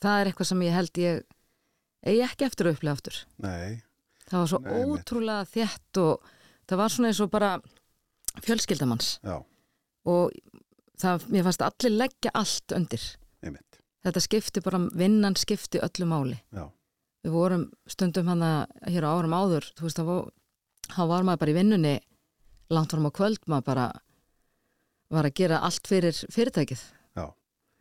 [0.01, 1.23] það er eitthvað sem ég held ég
[2.05, 3.25] eigi ekki eftir að upplega aftur.
[3.37, 3.81] nei,
[4.31, 6.21] Það var svo Nei, ótrúlega þétt og
[6.67, 7.59] það var svona eins og bara
[8.45, 9.43] fjölskyldamanns já,
[10.05, 10.31] og
[11.01, 13.03] það, mér fannst allir leggja allt undir.
[13.43, 16.39] einmitt Þetta skipti bara, vinnan skipti öllu máli.
[16.53, 16.71] já,
[17.25, 20.31] við vorum stundum hann að hér á árum áður, þú veist, þá var,
[21.07, 21.99] var maður bara í vinnunni
[22.71, 23.91] langt fram á kvöld, maður bara
[25.11, 26.81] var að gera allt fyrir fyrirtækið.
[27.17, 27.25] já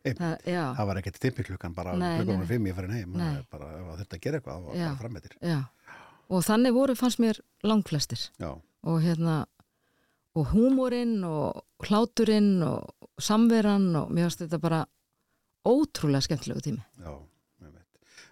[0.01, 3.11] Það, já, það var ekkert stimpiklukkan bara klukkan var fimm ég farin heim
[3.51, 3.67] bara,
[3.99, 4.87] þurfti að gera eitthvað, Já.
[4.87, 5.59] bara frammetir já.
[6.31, 8.23] Og þannig voru fannst mér langflestir.
[8.41, 8.49] Já,
[8.87, 9.45] og hérna,
[10.33, 12.89] og húmórin og hláturinn og
[13.21, 14.81] samveran og mér fannst þetta bara
[15.67, 16.81] ótrúlega skemmtilegu tími.
[16.97, 17.13] já,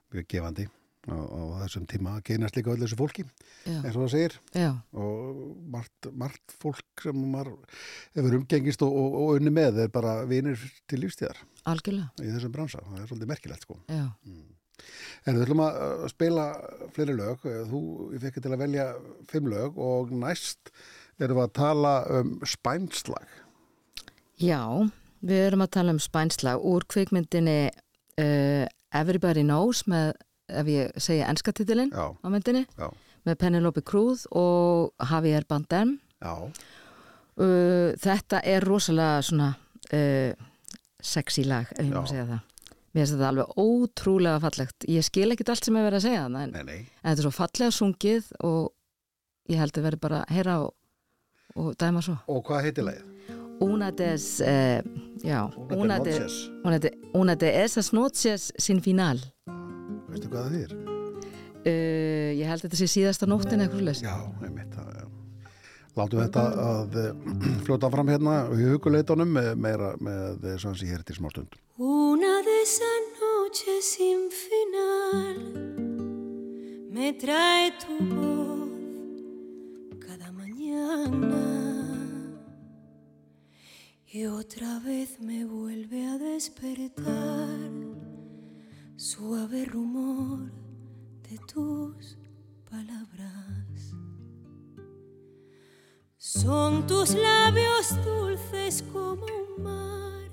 [0.10, 0.68] mjög gefandi
[1.12, 3.26] á, á þessum tíma að kynast líka öll þessu fólki
[3.65, 4.38] Já, eins og það segir.
[4.56, 5.41] Já, og
[5.76, 11.04] margt, margt fólk sem hefur umgengist og, og, og unni með er bara vinir til
[11.04, 13.78] lífstíðar algjörlega, í þessum bransa, það er svolítið merkilegt sko.
[13.91, 14.06] Já.
[15.28, 16.45] En við ætlum að spila
[16.95, 17.43] fleiri lög.
[17.43, 17.82] Þú,
[18.15, 18.86] ég fekk til að velja
[19.30, 20.72] fimm lög og næst
[21.19, 23.36] erum við að tala um spænslag.
[24.39, 24.63] Já,
[25.19, 30.13] við erum að tala um spænslag úr kvikmyndinni uh, Everybody Knows með,
[30.50, 32.90] ef ég segja ennskatitilinn Já, á myndinni, já,
[33.28, 35.98] með Penelope Cruz og Javier Bardem.
[37.40, 39.50] Uh, þetta er rosalega svona
[39.96, 40.32] uh,
[41.00, 42.42] sexy lag, ef ég má segja það.
[42.90, 44.86] Mér finnst þetta alveg ótrúlega fallegt.
[44.90, 46.80] Ég skil ekkit allt sem er verið að segja en, nei, nei.
[46.82, 48.72] en þetta er svo fallega sungið og
[49.54, 50.74] ég held að verið bara að heyra og,
[51.56, 52.18] og dæma svo.
[52.34, 53.16] Og hvað heitir lagið?
[53.60, 54.80] Una des, uh,
[55.22, 55.40] já,
[55.76, 56.38] una de, Noches.
[56.64, 59.20] una de, una de esas noches sin final.
[60.10, 60.74] Veistu hvað það þýr?
[61.60, 64.06] Uh, ég held að þetta sé síðasta nóttin eitthvað leist.
[64.06, 64.72] Já, einmitt.
[64.74, 65.06] það, já.
[66.00, 67.10] Látum þetta að uh,
[67.67, 71.30] fljóta fram hérna í huguleitunum með, meira með uh, svo hans ég hér til smá
[71.34, 71.60] stund.
[71.80, 75.38] Una de esas noches sin final
[76.95, 78.69] me trae tu voz
[80.06, 81.45] cada mañana
[84.08, 87.99] y otra vez me vuelve a despertar
[89.00, 90.52] suave rumor
[91.30, 92.18] de tus
[92.70, 93.96] palabras.
[96.18, 100.30] Son tus labios dulces como un mar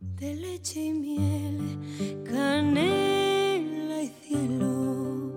[0.00, 5.32] de leche y miel, canela y cielo.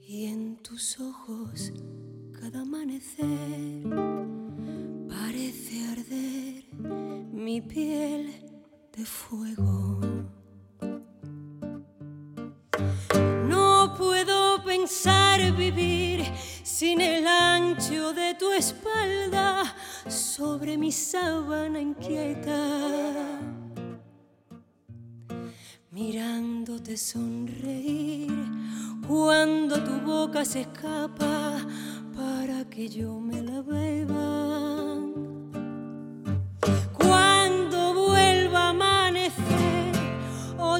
[0.00, 1.72] Y en tus ojos
[2.32, 3.84] cada amanecer
[5.08, 6.64] parece arder
[7.32, 8.53] mi piel
[8.96, 10.00] de fuego.
[13.48, 16.24] No puedo pensar vivir
[16.62, 19.74] sin el ancho de tu espalda
[20.06, 23.40] sobre mi sábana inquieta.
[25.90, 28.32] Mirándote sonreír
[29.06, 31.58] cuando tu boca se escapa
[32.16, 34.54] para que yo me la beba.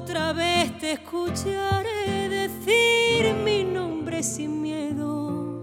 [0.05, 5.59] Otra vez te escucharé decir mi nombre sin miedo.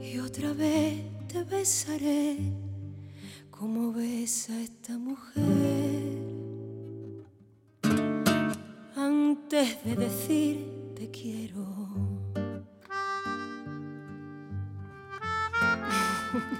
[0.00, 2.38] Y otra vez te besaré
[3.52, 5.42] como besa esta mujer.
[8.96, 11.62] Antes de decir te quiero.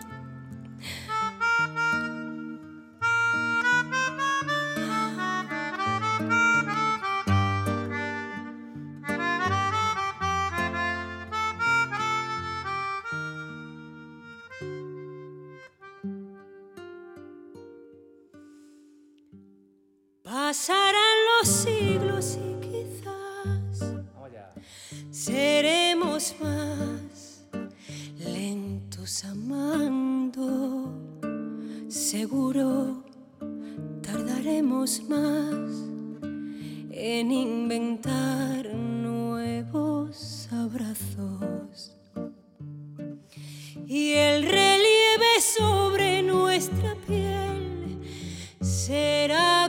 [20.53, 23.95] Pasarán los siglos y quizás
[25.11, 27.47] seremos más
[28.19, 30.93] lentos amando.
[31.89, 33.03] Seguro
[34.03, 35.71] tardaremos más
[36.91, 41.97] en inventar nuevos abrazos.
[43.87, 48.03] Y el relieve sobre nuestra piel
[48.61, 49.62] será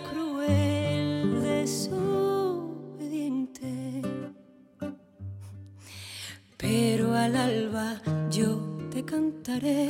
[7.24, 8.60] al alba yo
[8.92, 9.88] te cantaré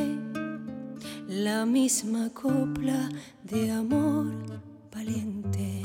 [1.27, 3.09] la misma copla
[3.43, 4.27] de amor
[4.91, 5.81] valiente.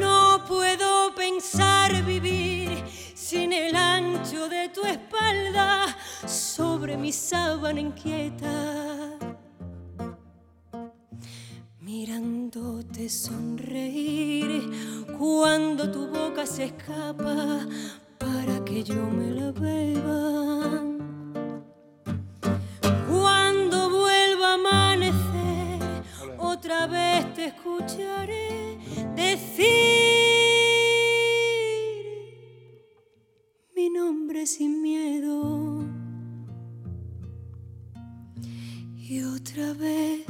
[0.00, 2.70] No puedo pensar vivir
[3.14, 5.94] sin el ancho de tu espalda
[6.26, 9.18] sobre mi sábana inquieta.
[11.80, 14.70] Mirándote sonreír
[15.18, 17.66] cuando tu boca se escapa
[18.74, 20.82] que yo me la beba.
[23.08, 25.78] Cuando vuelva a amanecer,
[26.38, 28.78] otra vez te escucharé
[29.14, 29.70] decir
[33.76, 35.84] mi nombre sin miedo.
[38.96, 40.24] Y otra vez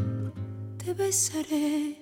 [0.76, 1.96] te besaré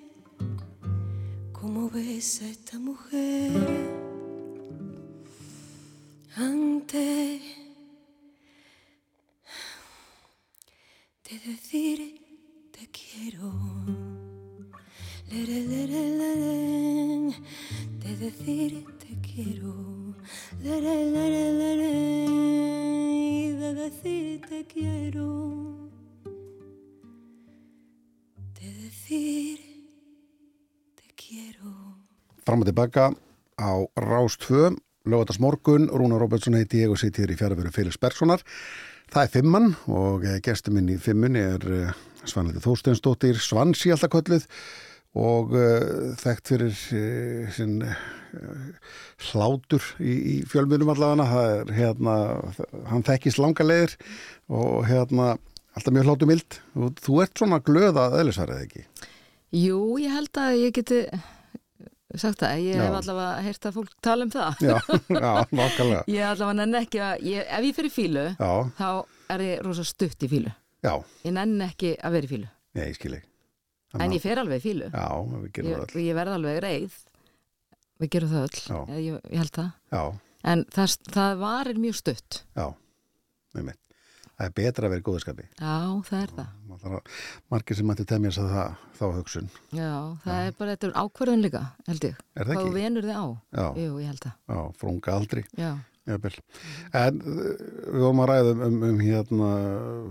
[1.52, 3.21] como besa esta mujer.
[11.32, 11.98] De decir
[12.70, 13.50] te quiero.
[15.30, 17.36] Lere, lere, lere,
[18.02, 19.74] de decir te quiero.
[20.62, 21.92] Lere, lere, lere,
[23.60, 25.88] de decir te quiero.
[28.60, 29.58] De decir
[30.94, 31.96] te quiero.
[32.44, 33.08] Fram og tilbaka
[33.56, 34.76] á Rás 2,
[35.08, 38.44] lögatast morgun, Rúna Robertson heiti ég og sitt hér í fjárveru Felix Bergsonar.
[39.12, 44.46] Það er fimmann og gestur minn í fimmunni er uh, Svanleiti Þórsteinsdóttir, Svansi alltaf kölluð
[45.20, 47.82] og uh, þekkt fyrir uh, sinn
[49.28, 51.42] hlátur í, í fjölmjölum allavega.
[51.58, 52.14] Er hérna,
[52.88, 53.98] hann þekkist langa leiðir
[54.48, 55.34] og hérna
[55.76, 56.58] alltaf mjög hlátu mild.
[56.80, 58.86] Og þú ert svona glöða eðlisvarið ekki?
[59.60, 61.04] Jú, ég held að ég geti
[62.20, 62.82] sagt það, ég Já.
[62.84, 64.62] hef allavega heyrt að fólk tala um það.
[64.66, 64.74] Já,
[65.24, 66.02] já, nákvæmlega.
[66.12, 68.88] ég allavega nenn ekki að, ég, ef ég fyrir fílu Já, þá
[69.36, 70.92] er ég rosa stutt í fílu já,
[71.24, 73.28] ég nenn ekki að vera í fílu nei, ég skil ekki.
[74.02, 76.04] en ég fer alveg í fílu Já, við gerum það öll.
[76.08, 76.98] ég verð alveg reið.
[78.02, 79.70] Við gerum það öll ég, ég held það.
[79.94, 80.02] Já,
[80.52, 82.38] en það, það varir mjög stutt.
[82.58, 82.66] Já,
[83.54, 83.91] með mitt.
[84.42, 85.44] Það er betra að vera í góðskapi.
[85.54, 85.74] já,
[86.08, 86.98] það er það
[87.52, 89.48] Margir sem mætti temja þess að það, þá hugsun.
[89.70, 89.90] já,
[90.24, 93.92] það er bara þetta er ákvörðun líka held ég, hvað venur þig á Já, jú,
[94.02, 95.44] ég held það já, frunga aldrei.
[95.60, 95.70] já,
[96.10, 96.34] Jafnvel.
[96.98, 97.42] En uh,
[97.86, 99.50] við vorum að ræða um, um, um hérna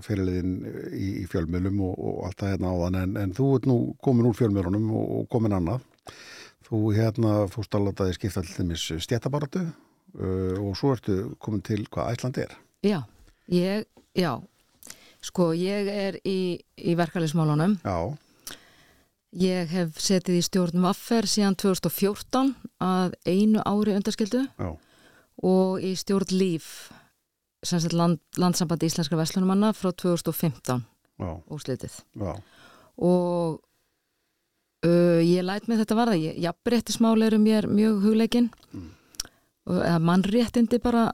[0.05, 0.53] fyrirliðin
[0.95, 4.29] í, í fjölmjölum og, og allt það hérna áðan en, en þú ert nú komin
[4.29, 5.83] úr fjölmjölunum og, og komin annað.
[6.69, 11.65] Þú hérna fórst að láta þið skipta til þeimmis stjættabaratu uh, og svo ertu komin
[11.67, 12.55] til hvað Æsland er.
[12.87, 13.01] já,
[13.51, 13.83] ég,
[14.17, 14.41] já
[15.21, 17.75] Sko, ég er í, í verkefælismálunum.
[17.85, 18.17] Já,
[19.31, 22.49] Ég hef setið í stjórn Vaffer síðan 2014
[22.83, 24.71] að einu ári undarskildu já,
[25.45, 26.89] og í stjórn Líf,
[27.95, 30.81] land, landsamband íslenska veslunumanna frá 2015
[31.21, 31.95] já, úslitið.
[32.19, 32.33] já,
[32.97, 33.61] Og
[34.83, 36.17] uh, ég læt með þetta varða.
[36.19, 38.49] Ég- Jafnréttismál eru mér mjög hugleikin.
[38.73, 38.89] Mm.
[39.69, 41.11] Og, eða mannréttindi bara,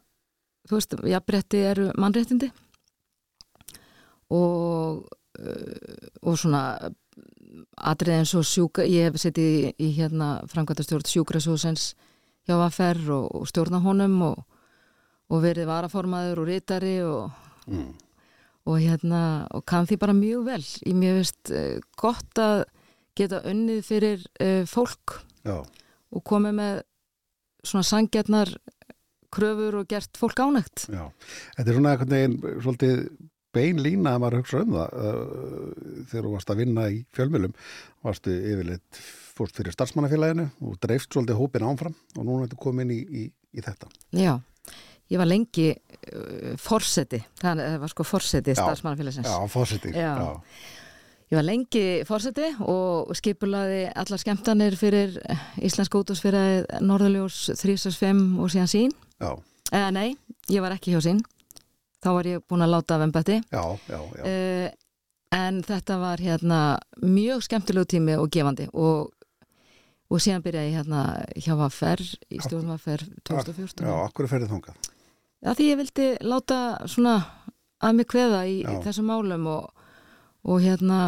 [0.68, 2.50] þú veist, jafnrétti eru mannréttindi.
[4.34, 5.06] Og,
[5.40, 6.64] uh, og svona
[7.78, 11.94] atrið eins og sjúka, ég hef setið í, í hérna framkvæmtastjórn sjúkrasjóðsens
[12.48, 14.42] hjá Vaffer og, og stjórna honum og,
[15.32, 17.32] og verið varaformaður og ritari og,
[17.68, 17.90] mm,
[18.68, 19.22] og hérna
[19.56, 20.64] og kann því bara mjög vel.
[20.88, 22.66] Í mjög veist uh, gott að
[23.18, 26.84] geta unnið fyrir uh, fólk já, og komið með
[27.68, 28.52] svona sangjarnar
[29.34, 30.88] kröfur og gert fólk ánægt.
[30.88, 31.10] Já.
[31.58, 33.02] Þetta er svona veginn svolítið
[33.58, 37.56] bein lína að maður hugsa um það uh, þegar þú varst að vinna í fjölmjölum
[38.08, 39.02] varstu yfirleitt
[39.38, 43.64] fórst fyrir starfsmannafélaginu og dreifst svolítið hópin ánfram og núna ertu komin í, í, í
[43.66, 43.90] þetta.
[44.18, 44.34] Já,
[45.14, 48.62] ég var lengi uh, forseti, það var sko forseti Já.
[48.64, 49.94] starfsmannafélagsins Já, fórseti.
[49.94, 50.14] Já.
[51.28, 55.18] Ég var lengi forseti og skipulaði allar skemmtanir fyrir
[55.60, 59.34] Íslensk útásfyrir Norðurljós 365 og síðan sín Já,
[59.74, 60.14] eða nei,
[60.48, 61.20] ég var ekki hjá sín
[62.04, 63.06] þá var ég búin að láta af
[63.90, 64.00] já.
[64.00, 64.68] uh,
[65.38, 66.60] en þetta var hérna
[67.04, 69.12] mjög skemmtilegu tími og gefandi og,
[70.08, 71.02] og síðan byrjaði ég hérna
[71.36, 74.94] hjá Vaffer í stjórn Vaffer 2014 Já, akkur er ferðið þangað.
[75.44, 77.18] Já, því ég vildi láta svona
[77.84, 79.86] að mig kveða í, í þessum málum og,
[80.48, 81.02] og hérna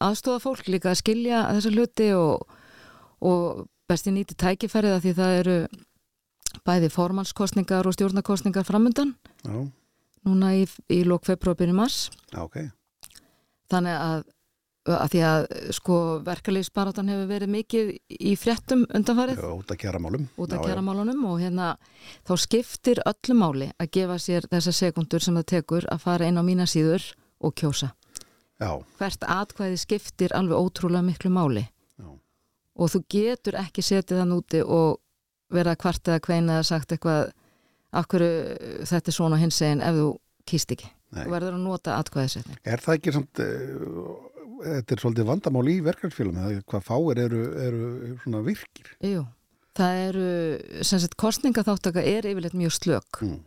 [0.00, 2.46] aðstofa fólk líka að skilja þessa hluti og,
[3.20, 5.56] og besti nýti tækifærið að því það eru
[6.66, 9.12] bæði formannskostningar og stjórnarkostningar framundan
[9.44, 9.56] Já,
[10.28, 12.10] núna í, í lók februarbyrju mars.
[12.32, 12.58] Já, ok.
[13.70, 14.24] þannig að,
[14.90, 15.46] að því að
[15.76, 15.96] sko
[16.26, 19.40] verkalýfsbaráttan hefur verið mikið í fréttum undanfarið.
[19.40, 19.50] Já,
[20.40, 21.70] út af kjaramálunum og hérna
[22.26, 26.40] þá skiptir öllu máli að gefa sér þessa sekundur sem það tekur að fara inn
[26.40, 27.06] á mína síður
[27.40, 27.92] og kjósa.
[28.60, 31.62] Já, Hvert atkvæði skiptir alveg ótrúlega miklu máli.
[31.96, 32.10] Já,
[32.76, 34.98] og þú getur ekki setið þann úti og
[35.50, 37.30] verið að kvarta eða kveina eða sagt eitthvað
[37.92, 38.30] hverju
[38.86, 40.08] þetta er svona hins eginn ef þú
[40.50, 40.90] kýst ekki.
[41.10, 41.24] Nei.
[41.24, 42.58] Þú verður að nota atkvæðisetning.
[42.70, 44.10] Er það ekki samt, uh,
[44.62, 47.90] þetta er svolítið vandamál í er hvað fáir eru, eru
[48.22, 48.92] svona virkir.
[49.02, 49.24] Jú,
[49.78, 50.28] það eru,
[50.86, 53.40] sem sagt, kostningaþáttaka er yfirleitt mjög slök Mm.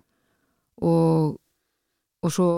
[0.81, 1.37] og,
[2.23, 2.49] og svo,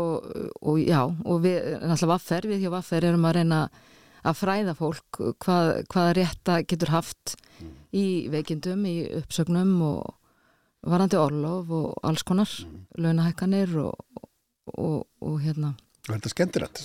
[0.62, 3.70] og já, og við, náttúrulega vaffer, við hjá vaffer erum að reyna
[4.26, 7.36] að fræða fólk hvað, hvaða rétta getur haft
[7.94, 10.16] í veikindum, í uppsögnum og
[10.86, 12.52] varandi orlof og alls konar,
[13.02, 14.26] launahækkanir og,
[14.74, 15.74] og, og hérna.
[16.06, 16.84] Og þetta er skemmtilegt.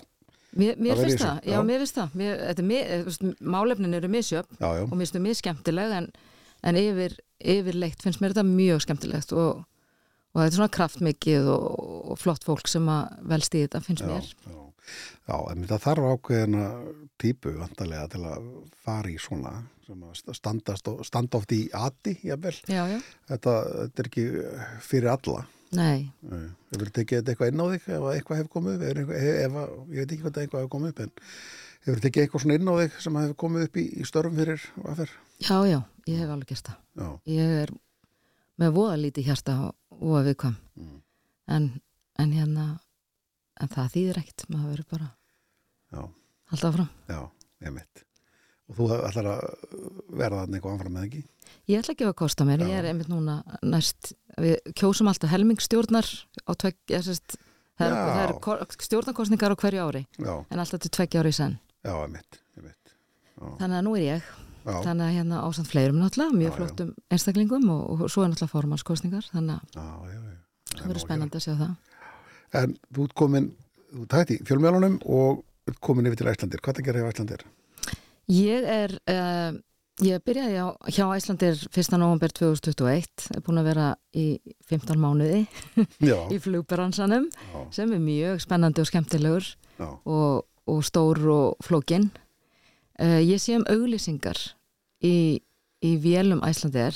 [0.50, 1.60] Mér, mér Það finnst það, já, já.
[1.66, 2.14] mér finnst það.
[2.18, 5.38] Mér, þetta er, mér, veist, málefnin eru misjöfn Já, já, og mér finnst það mjög
[5.40, 6.08] skemmtileg en,
[6.66, 7.14] en yfir,
[7.54, 9.60] yfirleitt finnst mér þetta mjög skemmtilegt og,
[10.32, 14.26] og þetta er svona kraftmikið og, flott fólk sem að velst í þetta finnst mér
[14.26, 14.58] já.
[15.28, 16.64] Já, en það þarf ákveðina
[17.20, 18.48] típu vantarlega til að
[18.82, 19.52] fara í svona
[19.90, 22.56] sem og, standa oft í ati, jafnvel.
[22.70, 22.98] Já, já,
[23.30, 24.26] Þetta, þetta er ekki
[24.86, 25.40] fyrir alla.
[25.76, 26.10] nei.
[26.70, 29.10] Hefur þið tekið þetta eitthvað inn á þig ef að eitthvað hefur komið upp?
[29.90, 31.12] Ég veit ekki hvað eitthvað hefur komið upp en
[31.80, 34.38] hefur þið tekið eitthvað svona inn á þig sem hefur komið upp í, í störfum
[34.40, 35.14] fyrir aðferð?
[35.40, 35.78] já, já,
[36.10, 37.70] ég hef alveg gert það Já, ég er
[38.60, 39.54] með voða lítið hjarta
[40.00, 40.98] og að viðkvæm Mm.
[41.56, 41.64] en,
[42.22, 42.66] en hérna
[43.60, 45.08] en það þýðir ekkert, maður verður bara
[45.92, 46.02] já,
[46.54, 47.20] alltaf fram já,
[47.66, 48.04] ég mitt.
[48.70, 49.40] Og þú ætlar að
[50.14, 51.20] verða þarna eitthvað anfram með ekki?
[51.70, 52.78] Ég ætla ekki að kosta mér, ég Já.
[52.80, 56.06] er einmitt núna næst, við kjósum alltaf helmingstjórnar
[56.46, 57.34] á tvegg, ég sérst
[57.80, 61.32] það er, það er ko- stjórnarkostningar á hverju ári Já, en alltaf til tveggja ári
[61.34, 62.94] í senn já, ég mitt, ég mitt.
[63.58, 67.68] þannig að nú er ég, Já, þannig að hérna ásamt fleirum náttúrulega, mjög flottum einstaklingum
[67.74, 69.78] og, og svo er náttúrulega formannskostningar þannig að
[70.76, 71.74] það verður spennandi að sjá það
[72.60, 73.44] En þú ert komin,
[73.94, 76.58] þú tætt í fjölmjölunum og ert komin yfir til Æslandir.
[76.64, 77.44] Hvað það gerir á Æslandir?
[78.30, 79.56] Ég er, uh,
[80.06, 81.96] ég byrjaði á, hjá Æslandir 1.
[81.98, 84.26] november 2021, er búin að vera í
[84.70, 85.40] 15 mánuði
[86.34, 87.26] í flugbransanum
[87.74, 89.48] sem er mjög spennandi og skemmtilegur
[89.82, 92.10] og, og stór og flókin.
[93.00, 94.38] Uh, ég sé um auglýsingar
[95.02, 95.40] í,
[95.82, 96.94] í vélum Æslandir.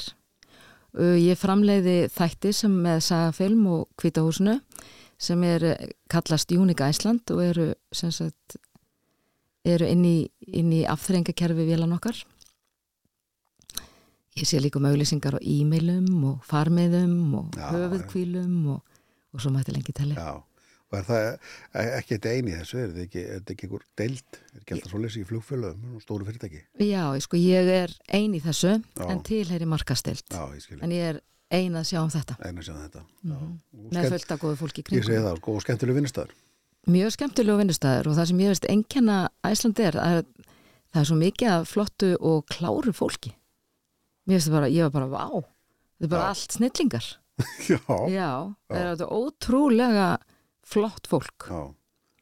[0.95, 4.61] Uh, ég framleiði þætti sem með sagafilm og kvítahúsinu
[5.21, 8.59] sem er eh, kallast Unique Æsland og eru, sem sagt,
[9.65, 12.19] eru inn í, í afþrengakerfi vélan okkar.
[14.35, 18.99] Ég sé líka um auglýsingar á e-mailum og farmiðum og Já, höfuðkvílum og,
[19.31, 20.17] og svo mætti lengi telli.
[20.19, 20.43] já.
[20.93, 21.25] Og er það
[21.81, 22.79] e- ekki þetta eini þessu?
[22.79, 24.39] Er þetta ekki, er ekki einhver deild?
[24.53, 26.61] Er ekki alltaf svo lesi í flugfélögum og stóru fyrirtæki?
[26.83, 29.07] Já, sko, ég er ein í þessu Já.
[29.09, 31.21] en tilheyri markastilt Já, ég en ég er
[31.55, 33.05] ein að sjá um þetta Eina sem þetta.
[33.23, 33.91] Mm -hmm.
[33.95, 36.35] með fullt af góðu fólki í Ég segi það, sko, og skemmtileg vinnustæður.
[36.91, 40.21] Mjög skemmtilegu vinnustæður og það sem ég veist einkenna Æsland er að
[40.95, 43.33] það er svo mikið af flottu og kláru fólki
[44.29, 46.33] mér veist það bara, ég var bara vá þetta er bara Já.
[46.35, 47.11] allt snillingar
[47.69, 47.79] Já.
[48.15, 48.31] já,
[48.71, 50.09] það er þetta ótrúlega
[50.65, 51.63] flott fólk Já,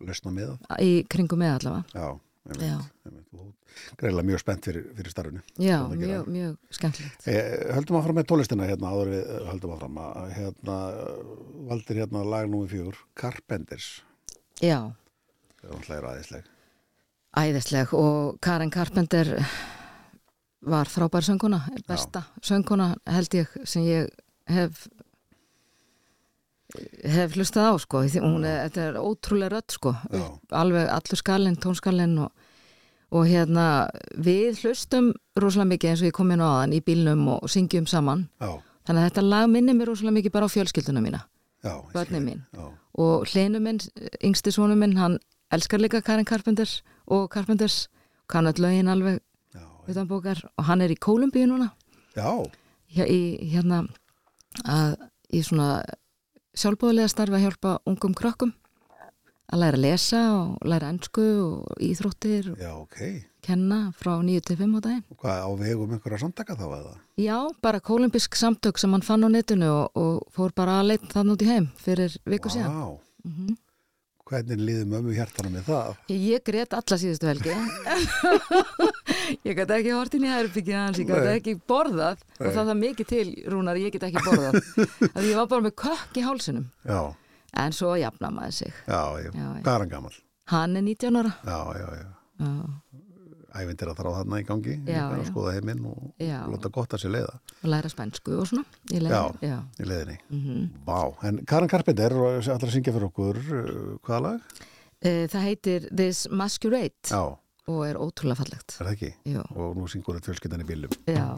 [0.06, 0.78] lausna með það.
[0.86, 2.06] í kringum með allavega Já,
[2.48, 2.78] einmitt, Já.
[3.06, 3.26] einmitt.
[3.32, 3.50] Og
[3.96, 5.40] Greiðlega mjög spennt fyrir, fyrir starfinu.
[5.56, 10.34] já, mjög, mjög skemmtilegt Eh, höldum áfram með tólistina hérna áður við eh, höldum að
[10.36, 11.22] hérna eh,
[11.70, 13.86] valdir hérna lag númer fjögur Carpenters
[14.62, 14.78] já,
[15.60, 16.50] það er alltaf ræðisleg
[17.42, 19.34] æðisleg og Karen Carpenter
[20.62, 24.12] var frábær sönguna besta sönguna held ég sem ég
[24.52, 24.86] hef
[27.04, 30.24] hef hlustað á sko hún er, þetta er ótrúlega rödd sko Já.
[30.62, 32.30] alveg allur skalinn, tónskalinn og,
[33.12, 33.66] og hérna
[34.16, 37.88] við hlustum rosalega mikið eins og ég kom inn á aðan í bílnum og syngjum
[37.90, 38.26] saman.
[38.40, 38.56] Já,
[38.88, 41.20] þannig að þetta lag minnir mér rosalega mikið bara á fjölskylduna mína
[41.62, 42.40] já, börnin mín.
[42.56, 43.80] Já, og hlinu minn,
[44.24, 45.18] yngsti sonu minn hann
[45.52, 46.68] elskar líka Karen Carpenter
[47.06, 47.88] og Carpenters,
[48.28, 49.20] kann öll lögin alveg
[49.54, 50.40] já, utan bókar.
[50.56, 51.72] Og hann er í Kólumbíu núna.
[52.92, 53.84] Hjá, í, hérna
[54.64, 54.96] að,
[55.32, 55.82] í svona
[56.56, 58.52] sjálfbóðlega starfi að hjálpa ungum krökkum
[59.52, 62.98] að læra að lesa og læra ennsku og íþróttir og já, ok.
[63.44, 65.04] kenna frá 9 til 5 á daginn.
[65.12, 66.94] Og hvað á vegum einhverja samtaka þá eða?
[67.20, 71.12] Já, bara kólumbisk samtök sem hann fann á netinu og, og fór bara að leita
[71.18, 72.72] þann út í heim fyrir viku síðan.
[72.72, 73.56] Vá, Mhm.
[74.32, 75.96] hvernig liði mömmu hjartana með það?
[76.08, 77.52] Ég, grét alla síðustu helgi.
[79.46, 82.52] Ég gæti ekki hort inn í herbyggið hans, ég gæti ekki borðað og Nei.
[82.56, 84.58] það er mikið til, Rúnar, ég get ekki borðað.
[85.16, 86.66] Að ég var bara með kökk í hálsinum.
[86.86, 87.00] Já,
[87.56, 88.72] en svo jafna maður sig.
[88.88, 90.16] Já, já, Já, hvað er hann gammal?
[90.52, 91.32] Hann er 19 ára.
[91.46, 92.08] Já, já, já,
[93.52, 96.22] ævindir að þrá þarna í gangi að skoða heiminn og
[96.54, 97.34] láta gott að sér leiða.
[97.62, 99.58] Og læra spænsku og svona í leið, Já.
[99.76, 100.16] í leiðinni.
[100.32, 100.62] Mhm.
[100.86, 104.40] Vá, en Karin Carpenter að syngja fyrir okkur uh, hvaða lag?
[105.02, 107.36] Eh, Það heitir This Masquerade Já,
[107.68, 108.78] og er ótrúlega fallegt.
[108.80, 109.12] Er það ekki?
[109.56, 110.96] Og nú syngur þetta fjölskyldan í bílum.
[111.10, 111.36] Já,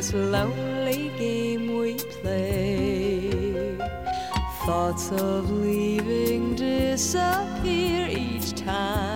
[0.00, 1.92] this lonely game we
[2.22, 3.76] play.
[4.64, 9.09] Thoughts of leaving disappear each time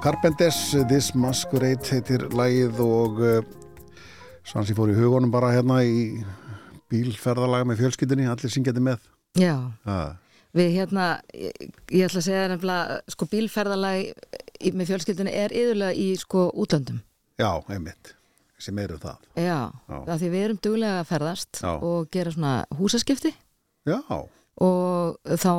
[0.00, 3.40] Carpenters, This Masquerade heitir lagið og uh,
[4.48, 6.22] Svansi fór í hugunum bara hérna í
[6.90, 9.04] bílferðalaga með fjölskyldinni, allir syngjandi með.
[9.38, 9.54] Já,
[9.86, 10.16] Ah,
[10.56, 11.04] við hérna,
[11.36, 14.08] ég, ég ætla að segja nefnilega, sko bílferðalag
[14.66, 17.02] í- með fjölskyldunni er yðurlega í sko útlöndum.
[17.38, 18.14] já, einmitt,
[18.58, 19.20] sem eru það.
[19.36, 20.00] Já, Já.
[20.08, 21.70] það því við erum duglega að ferðast Já.
[21.78, 23.34] og gera svona húsaskipti
[23.86, 24.00] Já,
[24.60, 25.52] og þá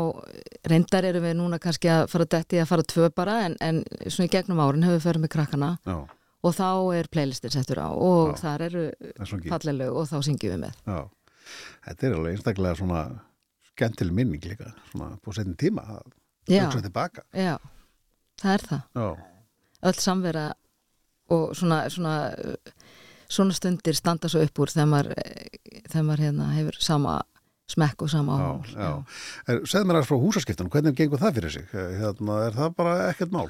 [0.69, 3.79] reyndar erum við núna kannski að fara að detti að fara tvö bara en, en
[4.05, 5.95] svona í gegnum árin hefur við ferð með krakkana já,
[6.45, 6.67] og þá
[6.99, 8.37] er playlistin settur á og Já.
[8.43, 9.51] þar eru það er svona ekki.
[9.55, 10.79] falleg lög og þá syngjum við með.
[10.85, 10.99] Já,
[11.89, 13.01] þetta er alveg einstaklega svona
[13.71, 16.01] skemmtileg minning líka, svona på setjum tíma að
[16.51, 17.25] hugsa tilbaka.
[17.33, 17.55] já,
[18.41, 19.21] það er það.
[19.89, 20.45] Öll samvera
[21.31, 22.15] og svona, svona,
[23.31, 25.13] svona stundir standa svo upp úr þegar maður,
[25.89, 27.15] þegar maður hérna, hefur sama
[27.71, 28.71] smekk og sama já, áhál.
[28.75, 28.91] já.
[29.53, 31.67] Er, segð mér aðeins frá húsaskiptunum, hvernig gengur það fyrir sig?
[31.73, 33.49] Eh, Hérna, er það bara ekkert mál?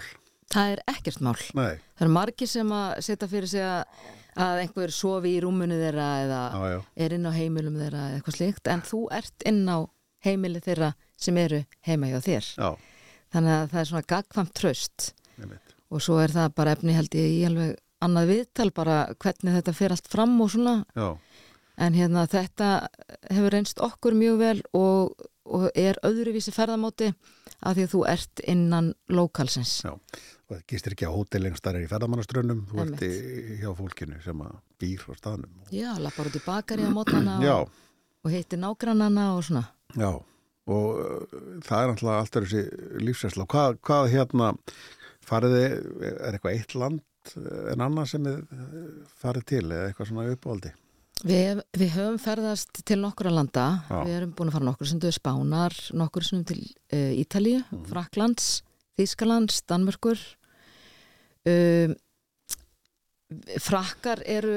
[0.51, 1.38] Það er ekkert mál.
[1.55, 4.01] Nei, Það eru margir sem að setja fyrir sig að,
[4.47, 8.17] að einhver sofi í rúmunu þeirra eða já, já, er inn á heimilum þeirra eða
[8.19, 9.78] eitthvað slíkt en þú ert inn á
[10.28, 10.91] heimili þeirra
[11.22, 12.49] sem eru heima hjá þér.
[12.57, 12.69] já,
[13.32, 15.13] Þannig að það er svona gagkvamt tröst
[15.91, 19.74] og svo er það bara efni held ég í alveg annað viðtal bara hvernig þetta
[19.78, 21.07] fer allt fram og svona Já,
[21.78, 22.72] en hérna þetta
[23.30, 27.11] hefur reynst okkur mjög vel og, og er öðruvísi ferðamáti
[27.61, 29.82] af því að þú ert innan lókalsins.
[29.86, 29.93] já.
[30.51, 33.11] Og það gistir ekki á hótel lengst þar er í ferðamannaströnnum, þú ert í,
[33.61, 35.53] hjá fólkinu sem að býr á staðnum.
[35.72, 37.72] Já, lappar út í bakari á mótnana Já, og,
[38.26, 39.61] og heitir nágrannana og svona.
[39.95, 40.09] já,
[40.67, 43.47] og uh, það er alltaf alltaf þessi lífsæsla.
[43.47, 44.51] Hvað, hvað hérna,
[45.24, 45.63] fariði,
[46.11, 47.01] er eitthvað eitt land
[47.38, 48.38] eh, en annað sem eh,
[49.22, 50.74] farið til eða eitthvað svona uppáldi?
[51.22, 53.97] Við, við höfum ferðast til nokkura landa, Já.
[54.07, 56.61] við erum búin að fara nokkur sem duð Spánar, nokkur sem til
[56.93, 57.84] uh, Ítalíu, Mhm.
[57.91, 58.47] Fraklands,
[58.97, 60.17] Þýskalands, Danmörkur.
[61.45, 61.93] Um,
[63.63, 64.55] frakkar eru,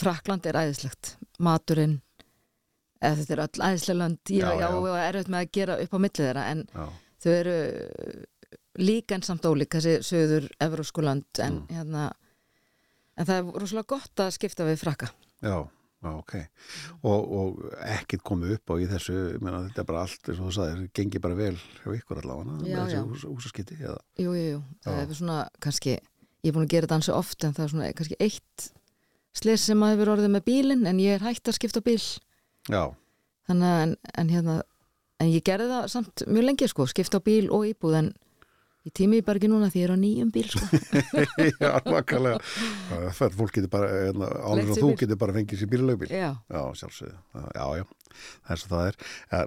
[0.00, 1.12] Frakland er æðislegt,
[1.44, 1.98] maturinn,
[2.98, 4.96] eða þetta er öll æðislega lönd, ég Já, já, já.
[5.04, 6.88] er auðvitað með að gera upp á millið þeirra, en Já,
[7.22, 7.56] þau eru
[8.78, 11.68] líka en samt ólík, þessi söður evrósku lönd, en Mm.
[11.76, 12.08] hérna,
[13.16, 15.10] en það er rosalega gott að skipta við frakka.
[15.44, 15.56] Já,
[16.10, 16.34] ok.
[17.02, 17.62] Og, og
[17.96, 20.54] ekkit komið upp á í þessu, ég meina þetta er bara allt, eins og þú
[20.58, 23.02] sagðir, gengi bara vel hjá ykkur allavega, já.
[23.02, 23.98] hús, húsaskiti, eða?
[24.20, 25.98] Jú, jú, jú, það er svona kannski,
[26.42, 28.70] ég er búin að gera þetta ansi oft en það er svona kannski eitt
[29.38, 32.00] slis sem að hefur orðið með bílinn en ég er hægt að skipta bíl
[32.68, 32.82] Já,
[33.48, 34.56] þannig að en, en hérna
[35.18, 38.10] en ég gerði það samt mjög lengi sko skipta bíl og íbúð en
[38.88, 40.64] ég tími bara ekki núna því ég er á nýjum bíl sko
[41.62, 42.40] já, makkalega.
[42.88, 46.10] Það er fólk getur bara, hérna, Leigt og þú getur bara fengið sér bílalagbíl.
[46.12, 47.14] Já, Já, sjálfsögðu.
[47.54, 47.84] Já, já,
[48.48, 48.98] er svo það er.
[49.32, 49.42] Ja,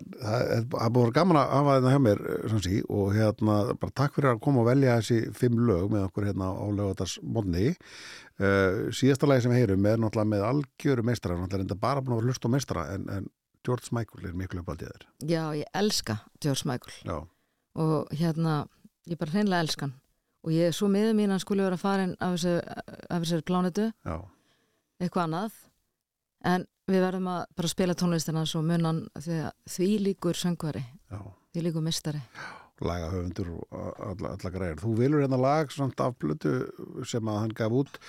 [0.77, 4.31] það búin gaman að hafa þetta hjá mér, eh, sé, og hérna, bara takk fyrir
[4.35, 7.73] að koma og velja þessi fimm lög með okkur hérna á lögatars modni.
[8.41, 12.29] Uh, síðasta lagi sem heyrum er náttúrulega með algjöru meistara, náttúrulega reynda bara búin að
[12.31, 13.27] hlusta á meistara, en, en
[13.61, 15.03] George Michael er miklu uppaldið þér.
[15.29, 17.17] já, ég elska George Michael Já,
[17.77, 18.55] og hérna,
[19.09, 19.97] ég bara hreinlega elska hann.
[20.41, 22.55] Og ég er svo miður mín að hann skulle vera farin af þessu,
[24.05, 24.15] já,
[25.01, 25.59] eitthvað annað.
[26.49, 30.81] En við verðum að bara spila tónlistina svo munan því, líkur söngvari,
[31.11, 31.21] Já,
[31.53, 32.23] því líkur mistari
[32.85, 34.81] lagahöfundur og alla, alla græður.
[34.83, 36.53] Þú vilur hérna lag samt af blötu
[37.07, 37.99] sem að hann gaf út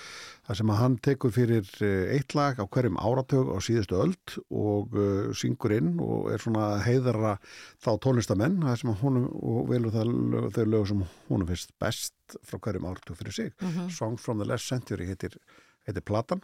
[0.47, 4.37] það sem að hann tekur fyrir eh, eitt lag á hverjum áratug á síðustu öld
[4.51, 7.35] og uh, syngur inn og er svona að heiðra
[7.83, 9.03] þá tónlistamenn það sem að
[9.93, 13.53] það lög, þau lög sem honum finnst best frá hverjum áratug fyrir sig.
[13.61, 13.91] Mhm.
[13.93, 15.37] Songs from the Last Century heitir,
[15.87, 16.43] heitir platan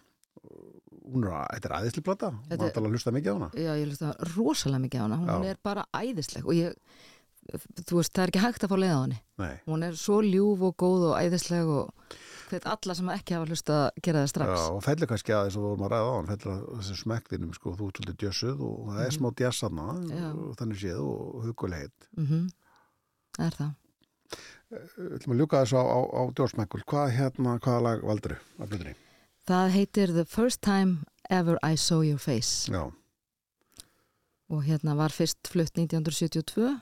[1.10, 3.88] hún er, þetta er æðisli plata Þetta er- að hlusta mikið á hana Já, ég
[3.90, 5.50] hlusta rosalega mikið á hana, hún Já.
[5.50, 6.76] er bara æðisleg og ég,
[7.86, 9.20] þú veist, það er ekki hægt að fá leið á henni.
[9.42, 9.54] Nei.
[9.68, 12.16] Hún er svo ljúf og góð og æðisleg og
[12.50, 14.54] hvet alla sem ekki hafa hlusta að gera það strax.
[14.60, 16.64] Já, og fellir kannski að þess að þú vorum að ræða á hann fellir að
[16.80, 20.10] þessi smekktinum, sko, þú ert svolítið djössuð og það er smá djassanna Mhm.
[20.18, 20.30] Já.
[20.34, 22.50] og þannig séð og hugulegheit Mm
[23.38, 23.76] Það er það.
[24.70, 28.96] Við ætlum að ljúka þessu á, á, á djórsmekkul hvað hérna, hvaða lag valdur blutunni?
[29.48, 32.92] Það heitir The First Time Ever I Saw Your Face Já,
[34.50, 36.80] og hérna var fyrst flutt 1972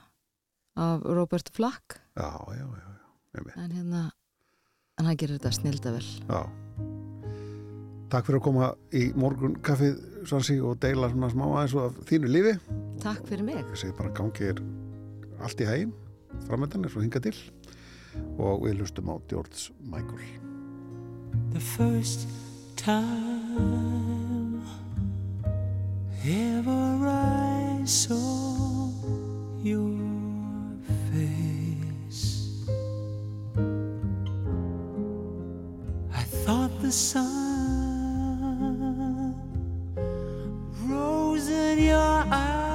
[0.78, 2.88] af Robert Flack já, já, já,
[3.34, 3.62] já.
[3.64, 4.02] en hérna
[4.98, 6.08] en hann gerir þetta snilda vel.
[6.28, 6.40] já.
[8.08, 11.98] Takk fyrir að koma í morgun kaffið Svansi og deila svona smá aðeins og af
[12.08, 12.54] þínu lífi
[13.02, 13.58] Takk fyrir mig.
[13.60, 14.62] ég segi bara gangi er
[15.44, 15.92] allt í hægin
[16.48, 17.36] framöndan er svo hinga til
[18.38, 20.24] og við hlustum á George Michael
[21.52, 22.26] the first
[22.76, 24.62] time
[26.24, 28.90] ever I saw
[29.62, 30.07] your
[36.88, 37.28] the sun
[40.88, 42.67] rose in your eyes.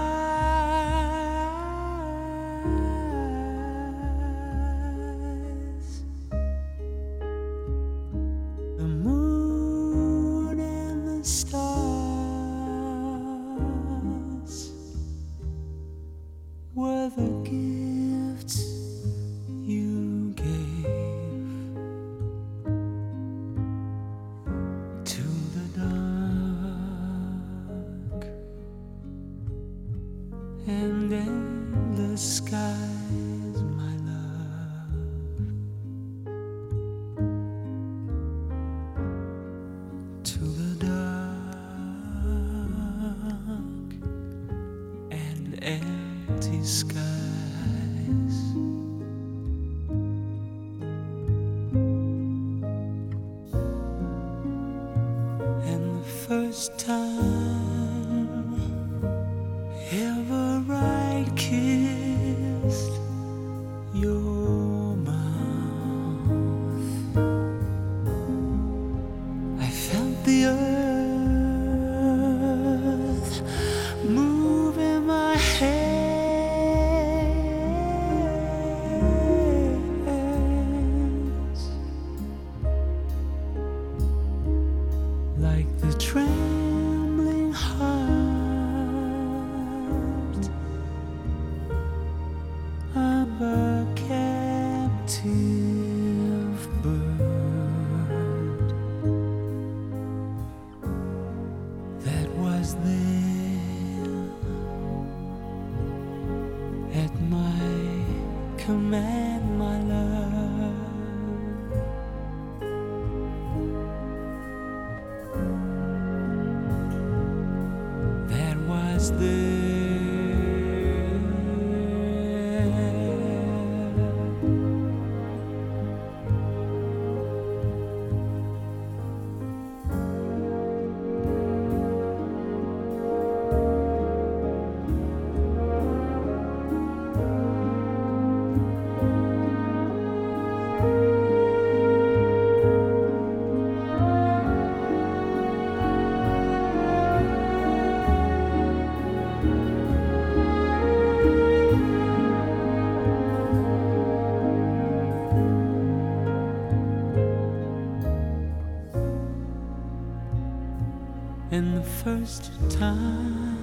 [162.23, 163.59] First time.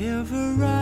[0.00, 0.75] Ever I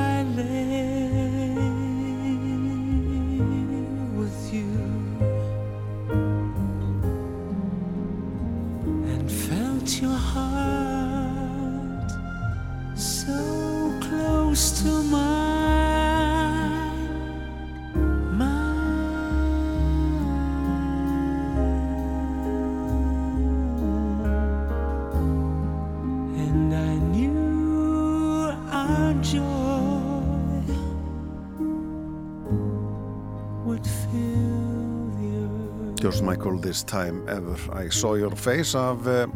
[36.04, 37.56] George Michael This Time Ever.
[37.72, 39.28] I Saw Your Face af, eh,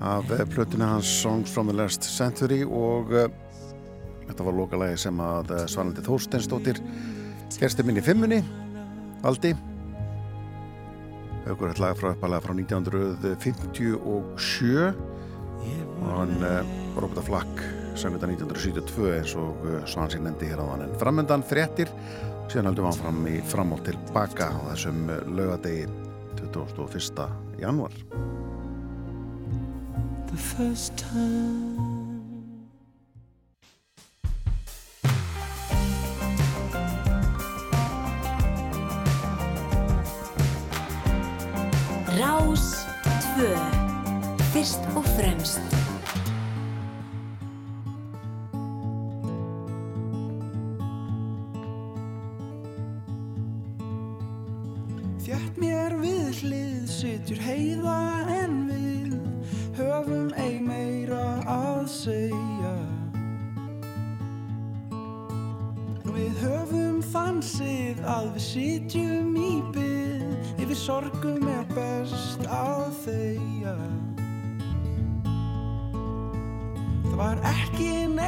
[0.00, 3.28] af eh, plötinu hans Songs from the Last Century og uh,
[4.26, 6.80] þetta var lokalagi sem að Svanandi Þórsteinsdóttir
[7.60, 8.40] gersti minn í fimmunni
[9.20, 9.52] Valdi.
[11.44, 14.24] Aukur þetta lag frá uppalega frá 1957 og
[16.08, 16.64] hann uh,
[16.96, 21.90] Robert Flack þetta 1972 eins og uh, Svansín nefndi hér á hann en framöndan fréttir
[22.50, 25.88] síðan heldum við fram í fram og tilbaka á þessum laugadegi
[26.42, 27.28] 21.
[27.62, 27.96] januar
[30.26, 31.85] The first time.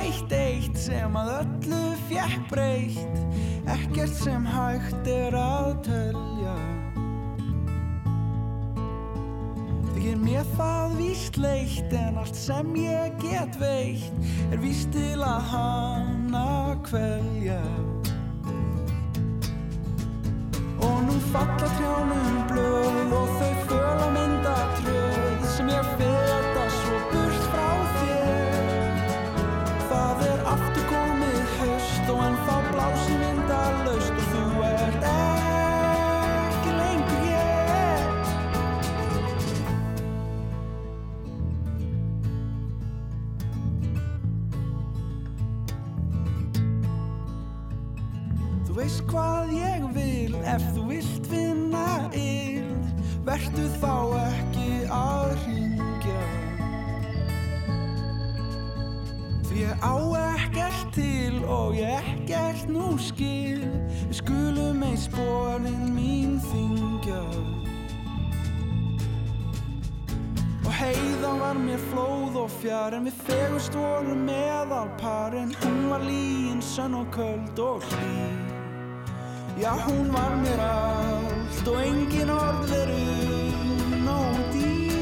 [0.08, 3.18] Neitt eitt sem að öllu fjekk breytt.
[3.68, 6.54] Ekkert sem hægt er að telja.
[9.92, 15.42] Þykir mér það víst leitt En allt sem ég get veitt Er víst til að
[15.50, 17.60] hana kvelja.
[20.78, 24.37] Og nú falla trjánum blöð Og þau föla mynda
[50.88, 52.76] vilt vinna ill,
[53.26, 56.22] vertu þá ekki að hringja.
[59.48, 59.96] Því ég á
[60.38, 63.62] ekkert til og ég ekkert nú skil
[64.08, 67.22] Við skulum ei sporin mín þingja
[70.64, 75.80] Og heiðan var mér flóð og fjær En við fegust vorum meðal par En hún
[75.92, 78.47] var líin, sönn og köld og hlý
[79.60, 83.06] Já, hún var mér allt og engin orð veru
[84.04, 84.92] nóg dýr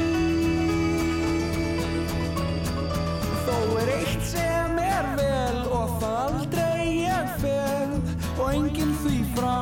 [3.45, 7.93] Þó er eitt sem er vel og það aldrei ég fel
[8.39, 9.61] og enginn því frá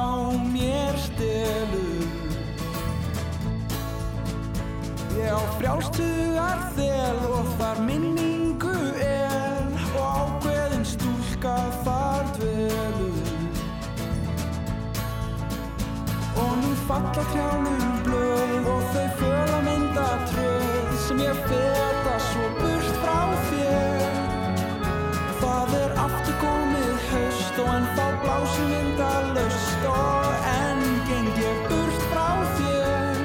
[0.55, 2.07] mér stelur.
[5.19, 8.94] Ég á frjálstugar þel og þar minningu
[17.15, 24.17] falla trjánum blöð og þau föla mynda tröð sem ég feta svo burt frá þér.
[25.43, 32.31] Það er aftur komið haust og ennþá blási vindalaust og enn geng ég burt frá
[32.59, 33.23] þér.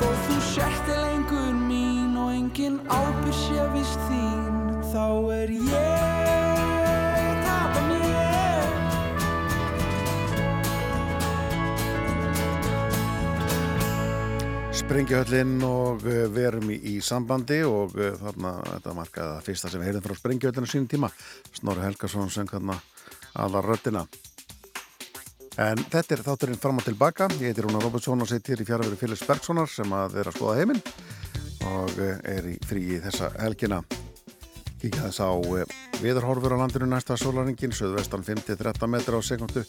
[0.00, 5.06] Þó þú sérti lengur mín og engin ábyrg sé vist þín, þá
[5.38, 5.97] er ég
[14.88, 19.82] Sprengjuhöllin og uh, verum í, í sambandi og uh, þarna þetta markaði það fyrsta sem
[19.82, 21.10] við heyrðum frá Sprengjuhöllinu sínum tíma
[21.58, 22.78] Snorri Helgason sem þarna
[23.44, 24.06] aðvar röddina.
[25.60, 27.28] En þetta er þátturinn fram og tilbaka.
[27.36, 30.38] Ég heiti Rúnar Robertsson og sitt hér í fjárveru Félix Bergsonar sem að er að
[30.40, 30.80] skoða heiminn
[31.68, 33.82] og uh, er í fríi þessa helgina.
[34.80, 35.36] Kíkja þess á
[36.00, 39.68] viðarhorfur á landinu næsta sólaringin, söðvestan 5-13 metra á sekundu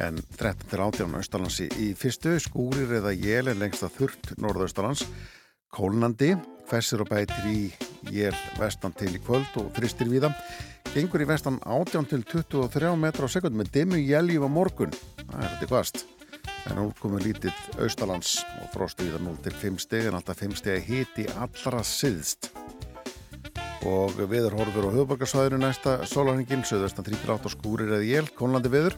[0.00, 5.06] en 13 til 18 austalansi í fyrstu, skúrir eða jél en lengst að þurrt norðaustalands
[5.74, 6.34] kólnandi,
[6.68, 7.60] hvessir og bætir í
[8.14, 10.30] jél vestan til í kvöld og fristir víða,
[10.94, 14.94] gengur í vestan 18 til 23 metra á sekund með dimmu jéljum á morgun.
[15.24, 16.04] Það er þetta hvast
[16.70, 20.86] en komur lítið austalands og frostu víða 0 til 5 steg en alltaf 5 steg
[20.86, 22.52] hiti allra siðst
[23.84, 28.96] og viður horfur á höfuborgarsvæðinu næsta sólarhengin, söðvestan 38 skúrir eða jél, konlandi viður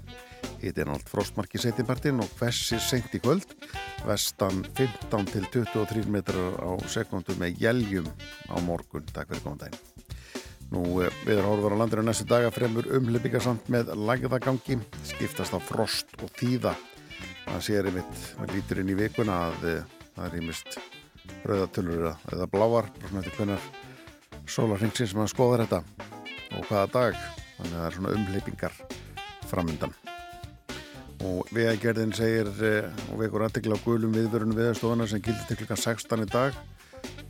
[0.63, 3.49] hitt er nátt frostmarki setjumpartin og hvessir seint í kvöld
[4.07, 8.09] vestan 15 til 23 metrar á sekundu með jéljum
[8.51, 9.97] á morgun, takk fyrir góðan daginn
[10.75, 15.63] Nú, eh, við erum horfður á landinu næstu daga fremur umhlipingasamt með lagðagangi, skiptast á
[15.63, 16.75] frost og tíða.
[17.47, 19.85] Það sér einmitt, maður lítur inn í vikuna að eh,
[20.17, 20.79] það er ímist
[21.47, 23.71] rauðatölur eða, bláar, svona eftir hvernar
[24.47, 25.81] sólarringsins sem maður skoðar þetta
[26.57, 27.23] og hvaða dag.
[27.57, 28.79] Þannig að það er svona umhlipingar
[29.47, 30.06] framöndan.
[31.25, 35.81] Og vegagerðin segir eh, og vekur aðtekla á gulum viðvörunum viðstofana sem gildi til klukkan
[35.81, 36.59] 16 í dag.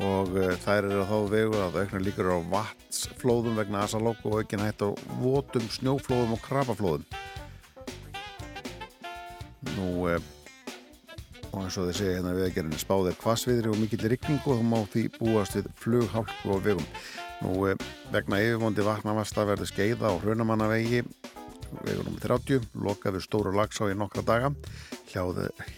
[0.02, 4.40] Og uh, þær eru að þá vegu að aukna líkur á vatsflóðum vegna asalók og
[4.42, 7.06] aukin hætt á votum, snjóflóðum og krabaflóðum
[9.76, 10.18] Nú uh,
[11.52, 14.60] og eins og þið segja hérna við að gera spáðir hvasviðri og mikill rigningu og
[14.60, 16.90] þá má því búast við flughálku og vegum.
[17.40, 21.02] Nú uh, vegna yfirvondi vatnavasta verður skeiða á hrunamannavegi
[21.82, 22.20] vegur nr.
[22.22, 24.52] 30 lokaður stóru lagsá í nokkra daga.
[25.10, 25.22] Hjá,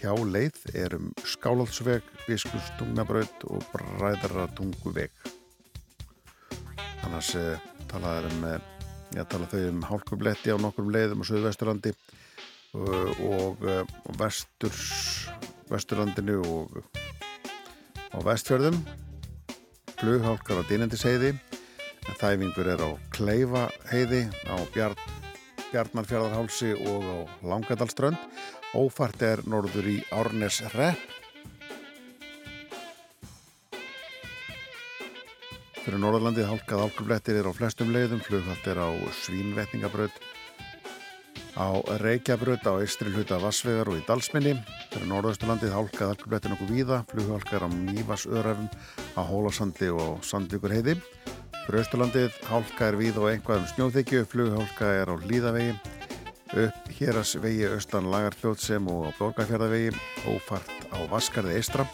[0.01, 5.13] hjá leið er um Skálhaldsveg, Biskustungnabraut og Bræðaratunguveg
[7.07, 11.93] annars eh, talaður um eh, tala þau um hálkubletti á nokkrum leiðum á Suðvesturlandi
[12.77, 15.29] og, og, og vesturs
[15.69, 16.79] Vesturlandinu og
[18.09, 18.77] á vestfjörðum.
[19.99, 25.28] Flughálkar á Dínendisheiði en þæfingur er á Kleifaheiði á Bjarn
[25.69, 27.17] Bjarnarfjörðarhálsi og á
[27.53, 28.17] Langadalströnd
[28.77, 31.01] Ófært er norður í Árnes Repp.
[35.79, 38.89] Fyrir Norðurlandið hálkað hálkublettir er á flestum leiðum, flughald er á
[39.23, 40.13] Svínvetningabraut,
[41.57, 44.53] á Reykjabraut, á Eistri hluta Vassvegar og í Dalsminni.
[44.93, 48.69] Fyrir Norðausturlandið hálkað hálkublettir nokkuð víða, flughald er á Mývasöröfum,
[49.17, 50.99] á Hólasandi og Sandvíkur heiði.
[51.69, 55.75] Fyrir Östurlandið hálka er víð og einhvað um snjóþykju, flughálka er á Líðavegi,
[56.63, 59.91] upp hérasvegi austan Lagarfljótsem og á Borgafjörðavegi
[60.33, 61.85] ófart á Vaskarði Eistra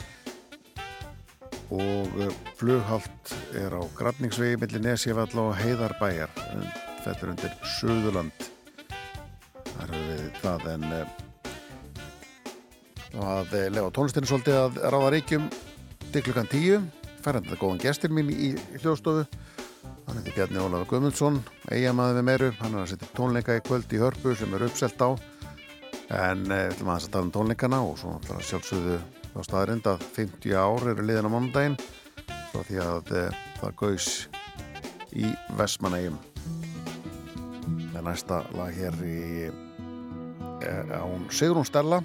[1.76, 6.32] og eh, flughalt er á Grafningsvegi millir Nesjafall og Heiðarbæjar.
[7.03, 8.51] Þetta er undir Suðurland.
[9.76, 11.07] Þar hefur við það en eh,
[13.28, 15.51] að lefa tónlistinu svolítið að ráða reykjum.
[16.13, 16.86] Til klukkan tíu
[17.26, 19.26] færandi það góðan gestir mín í hljóðstofu
[20.16, 21.38] Hann heiti Bjarni Ólafur Guðmundsson,
[21.76, 25.01] eigamæði við meiru, hann er að setja tónleika í kvöld í hörpu sem er uppselt
[25.03, 25.11] á.
[26.07, 28.95] En eh, við ætlum að tala um tónleikana og svo sjálfsögðu
[29.36, 31.78] á staðarind að 50 ár eru liðan á mánudaginn
[32.53, 33.26] frá því að e,
[33.59, 34.09] það gaus
[35.11, 36.18] í Vestmanægjum
[37.91, 41.99] það er næsta lag hér í e, án Sigrún Stella.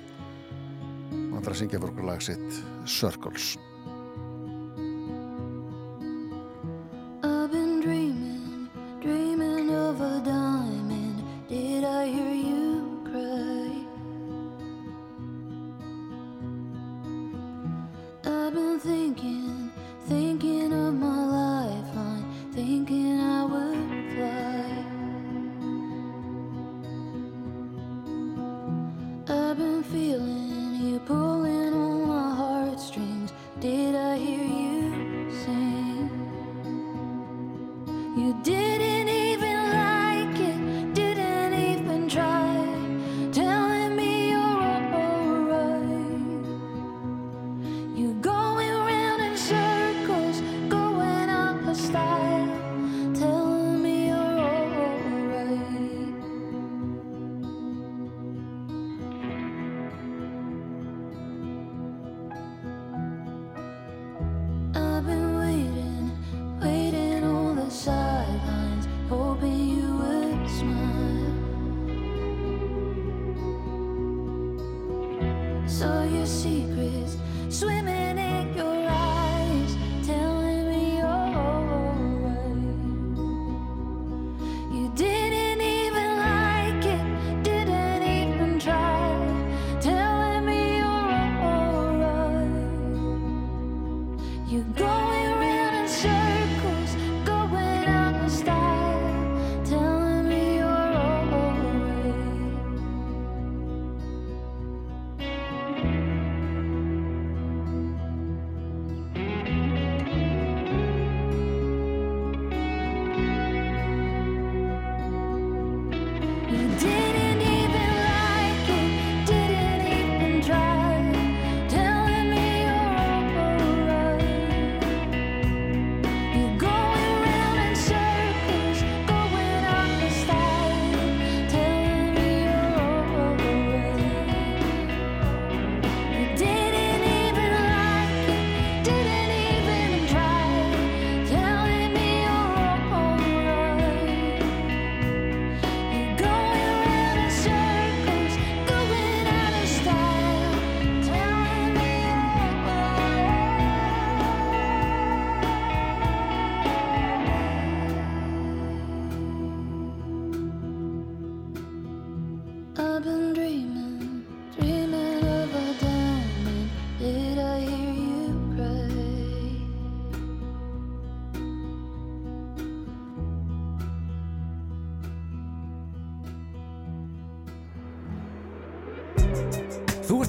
[1.15, 3.53] Hann þarf að syngja fyrir okkur lag sitt Circles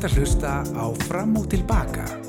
[0.02, 2.21] hægt að hlusta á Fram og Tilbaka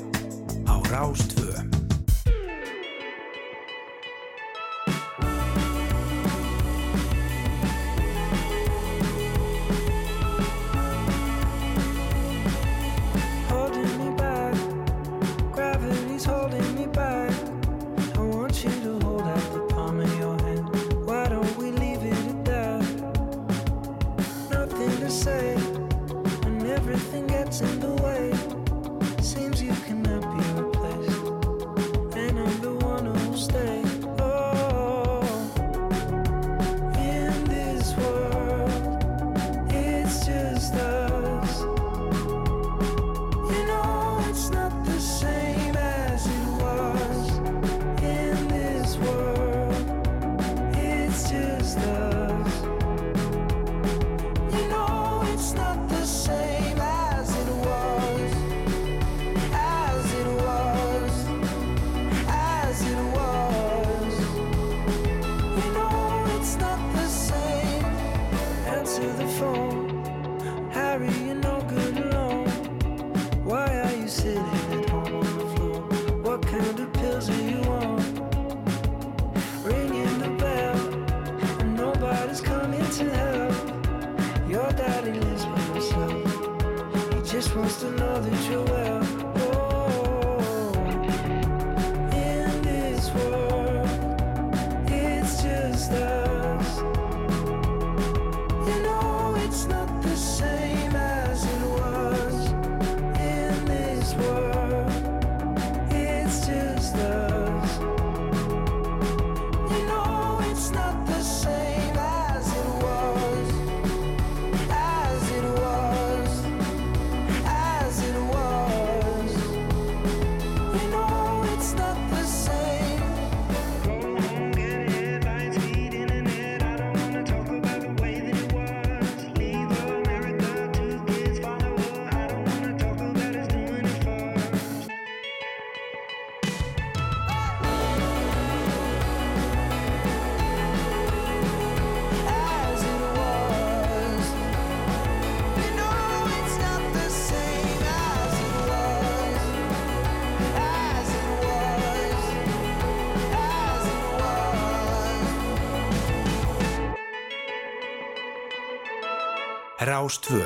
[159.83, 160.45] Rástvö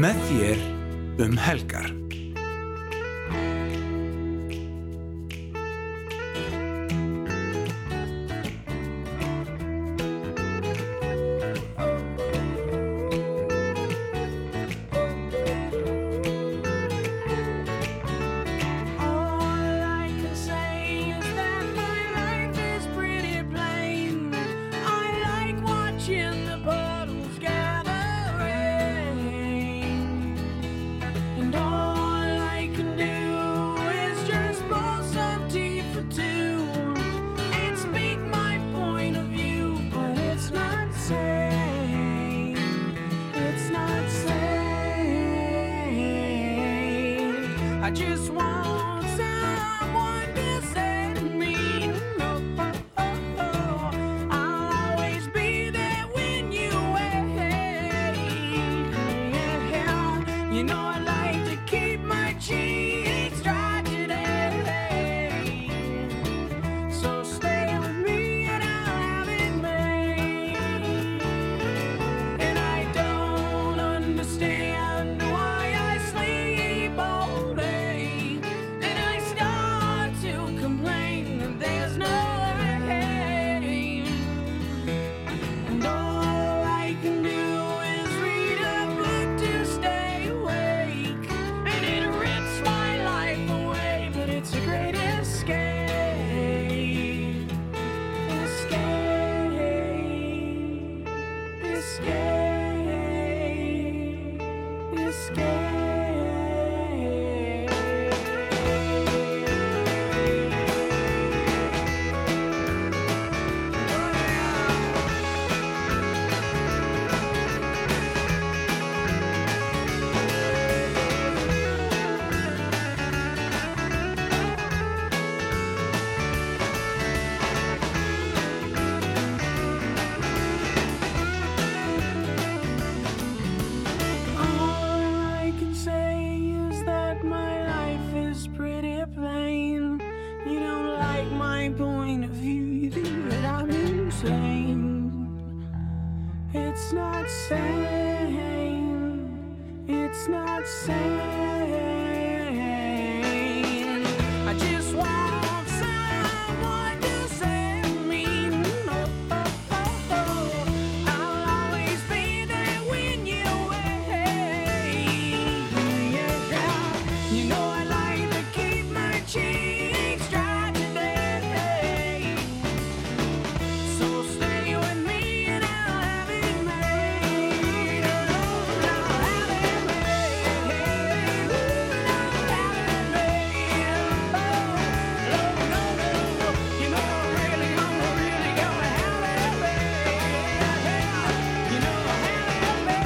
[0.00, 0.60] með þér
[1.20, 1.90] um helgar.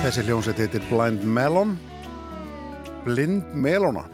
[0.07, 1.73] Þessi hljómsveit heitir Blind Melon.
[3.03, 4.05] Blind Melona.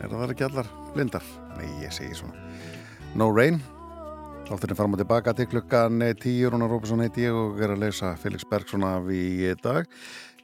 [0.00, 1.26] Er það ekki allar blindar?
[1.58, 2.46] Nei, ég segi svona.
[3.12, 3.58] No Rain.
[4.48, 8.14] Þátturinn fram og tilbaka til klukkan 10 Rúnar Róbesson heiti ég og er að leysa
[8.22, 9.84] Felix Bergson af í dag.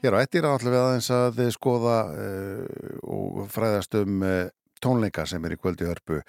[0.05, 4.51] Hér á ettir ætlum við aðeins að skoða uh, og fræðast um uh,
[4.83, 6.20] tónleika sem er í kvöldi hörpu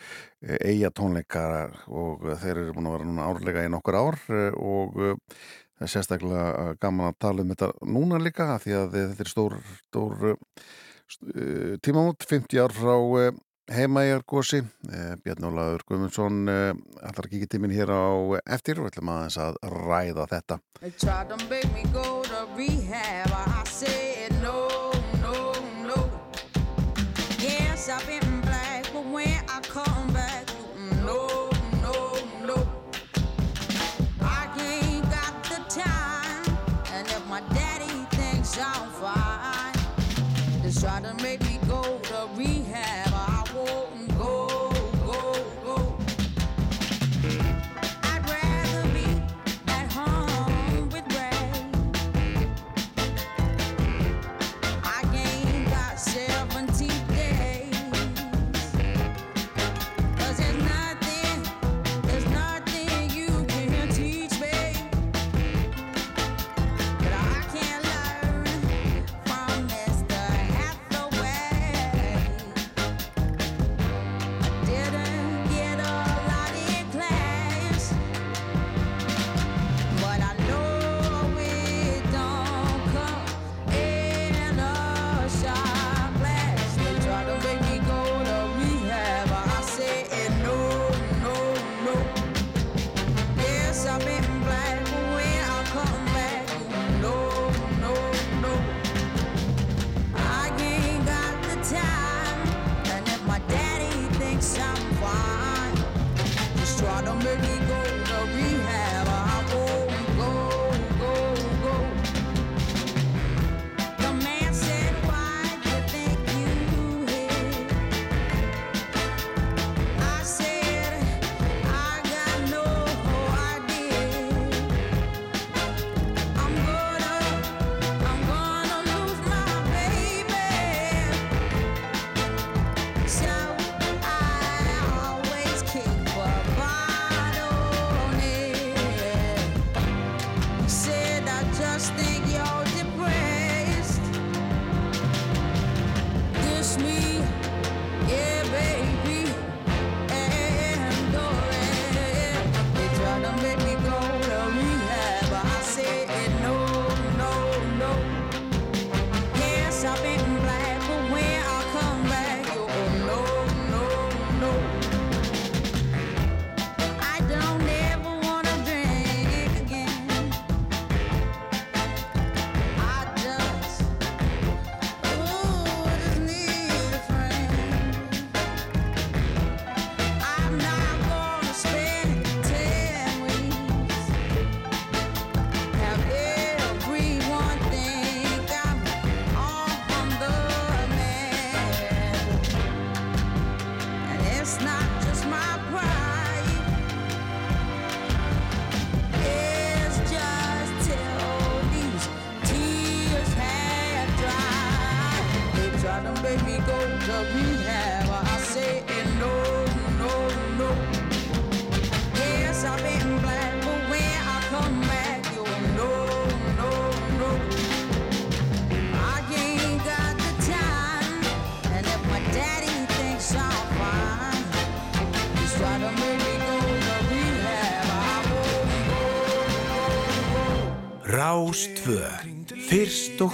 [0.62, 1.44] eiga tónleika
[1.90, 4.20] og þeir eru búin að vera núna árlega í nokkur ár
[4.54, 5.00] og
[5.84, 9.54] það er sérstaklega gaman að tala um þetta núna líka því að þetta er stór,
[9.90, 10.36] stór uh,
[11.84, 13.34] tímamót 50 ár frá uh,
[13.74, 16.72] heimajargosi uh, Bjarn Ólaður Guðmundsson uh,
[17.04, 20.56] allar kikið tíminn hér á eftir og ætlum aðeins að ræða þetta.
[20.84, 20.94] They
[27.84, 28.23] tried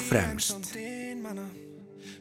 [0.10, 0.74] fremst.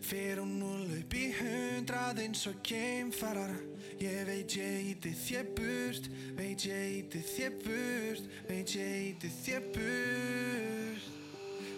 [0.09, 3.57] Fyrir hún núl upp í hundrað eins og geimfarar
[4.01, 6.09] Ég veit ég íti þér burt
[6.39, 11.19] Veit ég íti þér burt Veit ég íti þér burt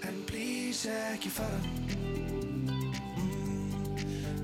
[0.02, 1.60] En please ekki fara.
[3.16, 3.92] Mm,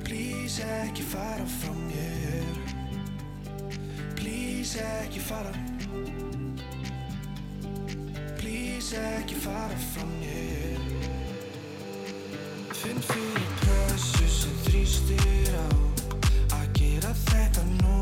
[0.05, 2.57] Please ekki fara frá mér.
[4.17, 5.55] Please ekki fara.
[8.37, 10.56] Please ekki fara frá mér
[12.87, 15.67] Finn fyrir pressu sem þrýstir á
[16.55, 17.96] Að gera þetta núna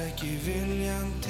[0.00, 1.21] ekki viljandi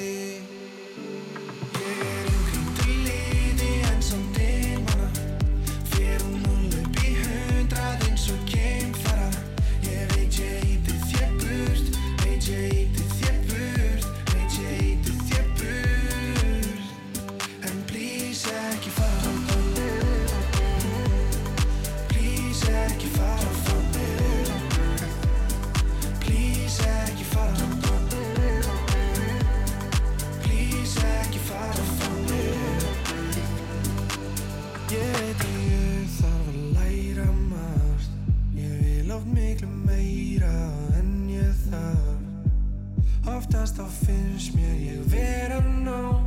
[44.13, 46.21] finnst mér ég vera nóg.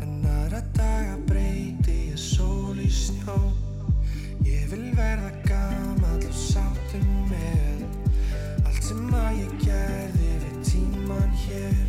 [0.00, 3.36] En aðra daga breyti ég sól í snjó.
[4.44, 7.84] Ég vil verða gamall og sáttur með
[8.64, 11.84] Allt sem að ég gerði við tíman hér.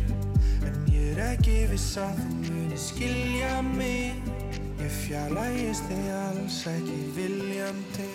[0.68, 4.20] En ég er ekki viss að þú muni skilja mig.
[4.82, 8.10] Ég fjarlægist þig alls ekki viljandi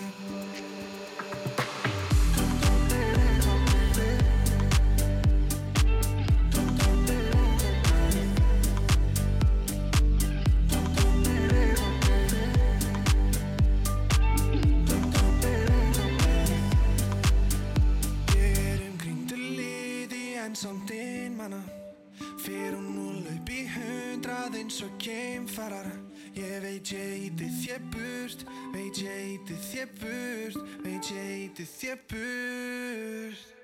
[25.58, 25.92] geimfarar
[26.36, 32.00] Ég veit ég íti þér burt Veit ég íti þér burt Veit ég íti þér
[32.08, 33.57] burt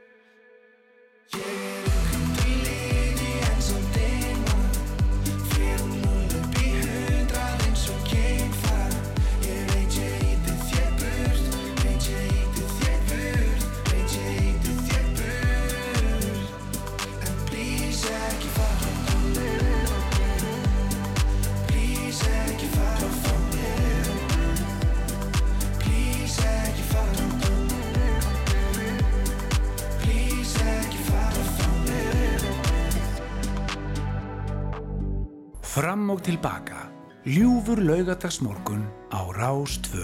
[35.94, 36.90] Fram og tilbaka.
[37.30, 38.82] Ljúfur laugadagsmorgun
[39.14, 40.02] á Rás 2.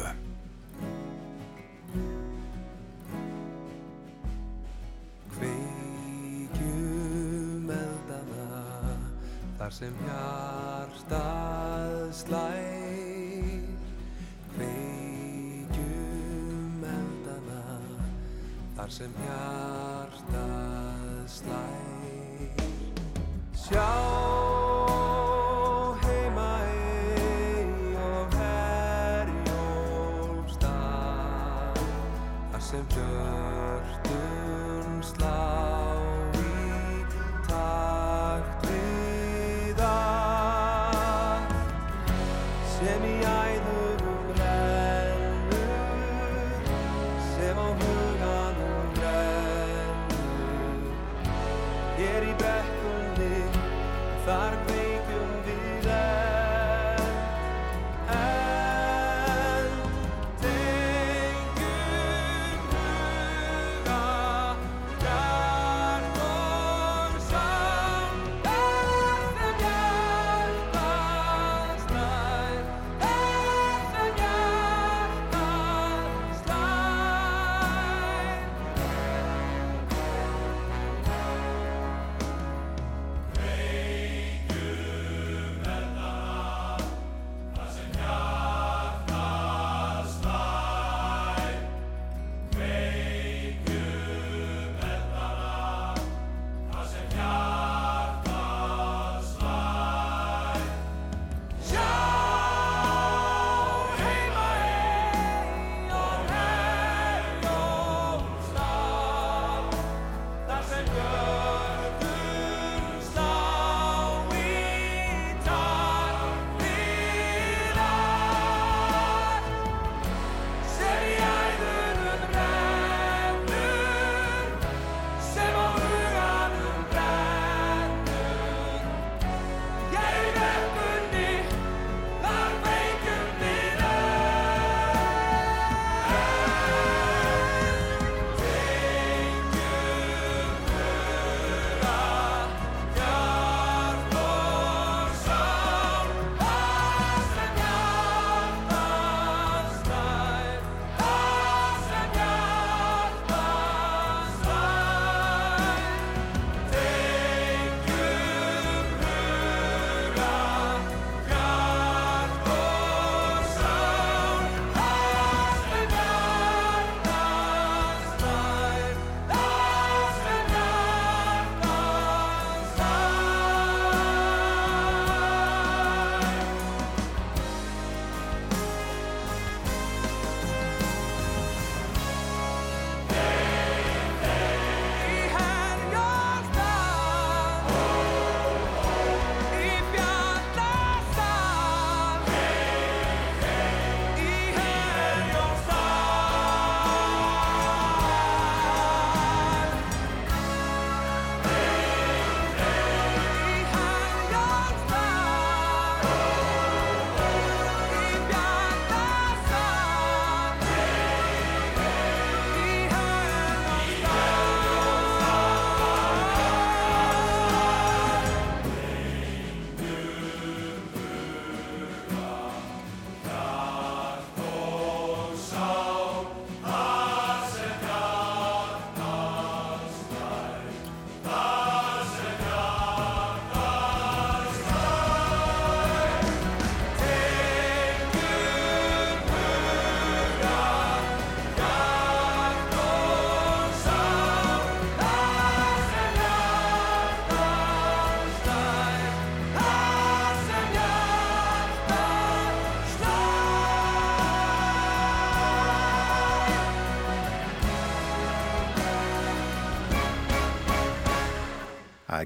[5.34, 6.54] Kveikjum
[7.74, 8.62] eldana
[9.58, 13.66] þar sem hjartað slær
[14.54, 15.98] Kveikjum
[16.86, 17.66] eldana
[18.78, 22.54] þar sem hjartað slær
[23.58, 24.69] Sjá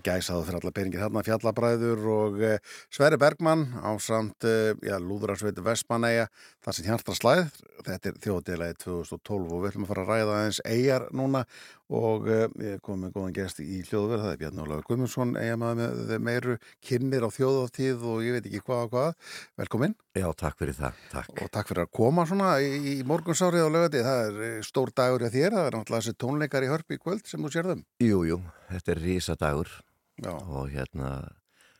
[0.05, 4.47] gæsaðu fyrir alla peningir þarna fjallabræður og uh, Sverri Bergmann á samt
[4.83, 6.27] já, Lúðrasveit Vestmanæja,
[6.63, 10.35] það sem hjartra slæð, þetta er þjóðdélagi 2012 og við ætlum að fara að ræða
[10.39, 11.45] aðeins eigjar núna
[11.93, 15.77] og uh, ég kom með góðan gest í hljóðverð, það er Bjarni Ólaður Guðmundsson, eigjamaður
[15.83, 19.29] með meiru kynir á þjóðáttíð og ég veit ekki hvað og hvað.
[19.61, 19.95] Velkomin.
[20.17, 21.31] Já, takk fyrir það, takk.
[21.37, 24.93] Og takk fyrir að koma svona í, í morgunsárið á lögati, það er eh, stór
[24.95, 27.87] dagur hjá þér, það er náttúrulega þessi tónleikar í hörp í kvöld sem þú sérðum.
[28.03, 29.73] Jú, jú, þetta er rísadagur
[30.21, 30.33] Já.
[30.37, 31.11] og hérna,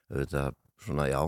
[0.10, 1.22] auðvitað, svona já,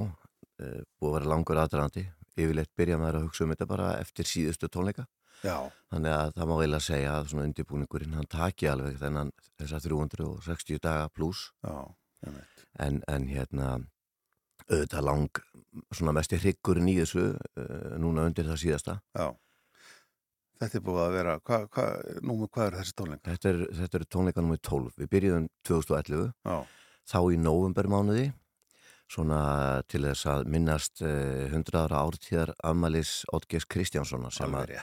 [0.59, 2.05] eh, búið að vera langur aðdraðandi.
[2.35, 5.05] Yfirleitt byrja maður að hugsa um þetta bara eftir síðustu tónleika.
[5.43, 5.71] Já.
[5.91, 10.81] Þannig að það má eiginlega segja að svona undirbúningurinn, hann taki alveg þennan þessa 360
[10.83, 11.51] daga pluss.
[12.81, 13.75] En, en hérna,
[14.65, 15.41] auðvitað lang,
[15.93, 18.97] svona mesti hryggurinn í þessu, uh, núna undir það síðasta.
[19.15, 19.27] Já.
[20.55, 21.85] Þetta er búið að vera, hvað, hva,
[22.23, 23.33] númur, hvað er þessi tónleika?
[23.33, 24.93] Þetta er, þetta er tónleika nummer 12.
[25.01, 26.57] Við byrjuðum 2011, Já.
[27.05, 28.29] Þá í novembermánuði,
[29.11, 29.39] svona
[29.91, 34.73] til þess að minnast uh, 100 ára ártíðar afmælis Oddgeis Kristjánssonar sem að,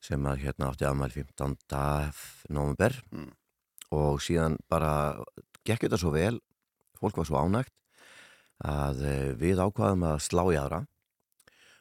[0.00, 1.58] sem að hérna átti afmæli 15.
[2.56, 3.28] november Mm.
[3.92, 5.18] og síðan bara
[5.66, 6.38] gekk þetta svo vel,
[7.00, 7.74] fólk var svo ánægt
[8.64, 10.84] að uh, við ákvaðum að slá í aðra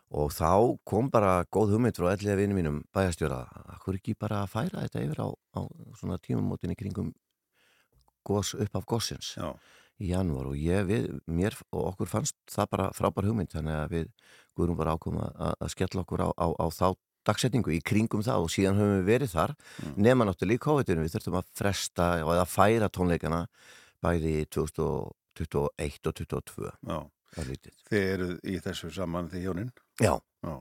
[0.10, 0.52] og þá
[0.90, 3.44] kom bara góð hugmynd frá elliða vinni mínum bæjastjóra
[3.84, 5.62] hvað ekki bara að færa þetta yfir á, á
[6.00, 7.12] svona tímamótin í kringum
[8.30, 9.50] gos, upp af gossins Já.
[10.00, 13.94] í janúar og ég, við, mér og okkur fannst það bara frábær hugmynd þannig að
[13.98, 14.08] við
[14.56, 16.88] guðrum bara ákoma að, að skella okkur á, á, á þá
[17.28, 19.94] dagsetningu í kringum það og síðan höfum við verið þar Mm.
[20.04, 23.42] nema náttúrulega í COVID-19 við þurftum að fresta og að færa tónleikana
[24.04, 25.60] bæði í 2021
[26.10, 27.00] og 2022 Já.
[27.38, 27.52] Er.
[27.92, 29.68] Þið eru í þessu saman því hjónin?
[30.02, 30.16] Já.
[30.44, 30.56] Já.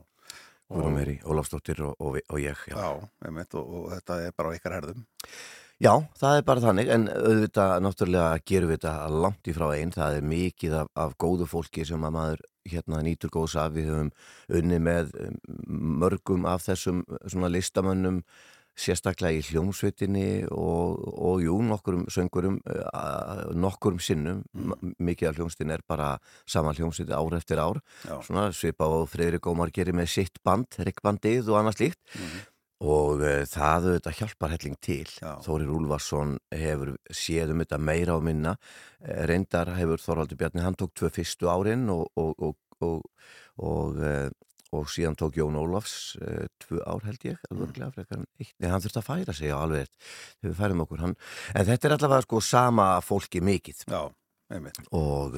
[0.69, 2.75] Guðrún Meri, Ólafsdóttir og, og, og ég já.
[2.77, 2.91] Já,
[3.25, 4.99] einmitt, og, og þetta er bara á ykkar herðum.
[5.79, 9.93] Já, það er bara þannig, en auðvitað náttúrulega gerum við þetta langt í frá einn,
[9.95, 13.87] það er mikið af, af góðu fólki sem að maður hérna nýtur góðs af, við
[13.93, 14.09] höfum
[14.59, 15.37] unni með um,
[16.03, 18.19] mörgum af þessum svona listamönnum,
[18.79, 22.59] sérstaklega í hljómsveitinni og, og jú, nokkurum söngurum,
[23.59, 24.93] nokkurum sinnum, mm.
[25.03, 26.11] mikið af hljómsveitin er bara
[26.47, 28.17] sama hljómsveiti ár eftir ár, Já.
[28.27, 32.01] svona svipa á Freyri Gómar gerir með sitt band, rikkbandið og annað slíkt,
[32.79, 35.07] og uh, það auðvitað hjálpar helling til.
[35.19, 35.31] Já.
[35.43, 38.55] Þórir Úlfarsson hefur séð um þetta meira á minna.
[39.03, 43.03] Eh, reyndar hefur Þorvaldur Bjarni hann tók tvö fyrstu árin og og, og, og,
[43.59, 44.29] og, uh,
[44.71, 47.75] og síðan tók Jón Ólafs uh, tvö ár held ég mm.
[47.97, 49.91] frekar en eitt, nei hann þurfti að færa sig á alveg
[50.39, 51.19] þegar við færum okkur hann.
[51.51, 53.83] En þetta er allavega sko sama fólki mikið.
[53.91, 54.07] Já,
[54.95, 55.35] og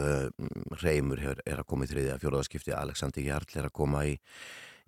[0.80, 4.13] Reymur er, að koma í þriðja fjóraðaskipti, Alexander Jarl er að koma í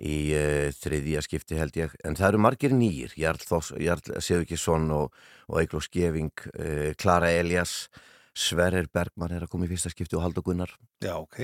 [0.03, 3.39] í uh, þriðja skipti held ég, en það eru margir nýjir Jarl,
[3.79, 5.13] Jarl Sigurkisson og,
[5.47, 7.87] og Eikló Skeving, uh, Klara Elias
[8.33, 10.71] Sverrir Bergman er að koma í fyrsta skipti og Haldur Gunnar
[11.03, 11.39] Já, ok.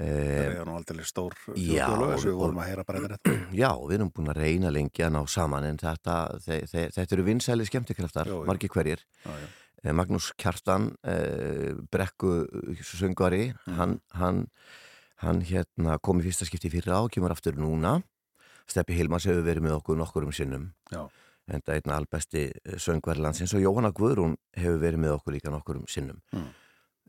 [0.00, 3.14] Það uh, er nú aldrei stór já, þjóðlög sem við vorum að heyra bara með
[3.16, 3.32] þetta.
[3.60, 7.16] Já, við erum búin að reyna lengi að ná saman en þetta, þe þe þetta
[7.18, 9.48] eru vinsæli skemmtikraftar, margir hverjir Já, já.
[9.80, 12.32] Eh, Magnús Kjartan eh, brekku
[12.84, 13.76] söngvari Mhm.
[13.78, 14.40] hann, hann,
[15.24, 17.98] hann hérna kom í fyrsta skipti fyrir á og kemur aftur núna
[18.70, 21.02] Steppi Hilmars hefur verið með okkur nokkur um sinnum Já.
[21.50, 22.42] en það er einn albesti
[22.78, 26.50] söngvari landsins og Jóhanna Guðrún hefur verið með okkur líka nokkur um sinnum Mm.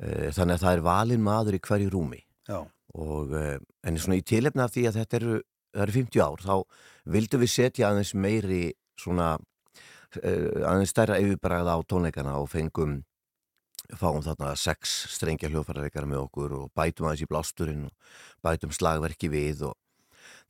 [0.02, 2.66] Eh, þannig að það er valin maður í hverju rúmi Já.
[2.98, 5.36] og eh, en svona í tilefna af því að þetta eru,
[5.84, 6.56] eru 50 ár þá
[7.06, 8.64] vildum við setja aðeins meiri
[8.98, 9.36] svona
[10.12, 12.98] aðeins stærra yfirbræða á tónleikana og fengum
[14.00, 18.14] fáum þarna sex strengja hljóðfærareikara með okkur og bætum aðeins í blásturinn og
[18.46, 19.78] bætum slagverki við og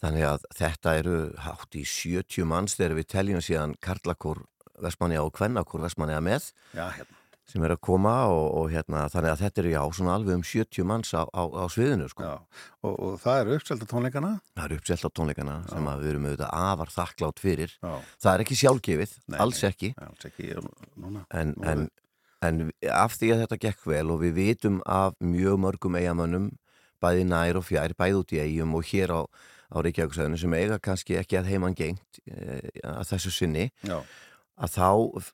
[0.02, 1.16] þannig að þetta eru
[1.46, 4.44] hátt í 70 manns þegar við teljum síðan Karlakór
[4.82, 7.18] Vestmanniða og Kvennakór Vestmanniða með Já, hérna.
[7.52, 10.46] sem er að koma og, og hérna þannig að þetta eru já svona alveg um
[10.48, 12.26] 70 manns á, á, á sviðinu sko.
[12.26, 12.66] Já.
[12.82, 14.32] Og, og það er uppselta tónleikana?
[14.58, 17.76] Það eru uppselt á tónleikana sem að við erum auðvitað afar þakklátt fyrir.
[17.78, 17.94] Já.
[18.26, 19.92] Það er ekki sjálfgefið, Nei, alls nei, ekki.
[20.08, 20.50] Alls ekki,
[20.96, 21.26] núna.
[21.30, 21.90] En, en,
[22.46, 26.50] en af því að þetta gekk vel og við vitum af mjög mörgum eigamönnum,
[27.02, 29.22] bæði nær og fjær, bæði út í eigum og hér á,
[29.72, 34.02] á Reykjavíksæðinu sem eiga kannski ekki að heimann gengt e, að þessu sinni, Já.
[34.58, 34.90] að þá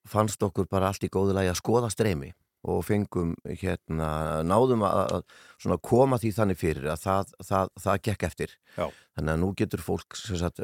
[0.08, 2.34] fannst okkur bara allt í góðu lagi að skoða streymi
[2.68, 5.22] og fengum hérna, náðum að,
[5.64, 8.56] að koma því þannig fyrir að það, það, það gekk eftir.
[8.76, 8.88] Já.
[9.16, 10.64] Þannig að nú getur fólk sagt,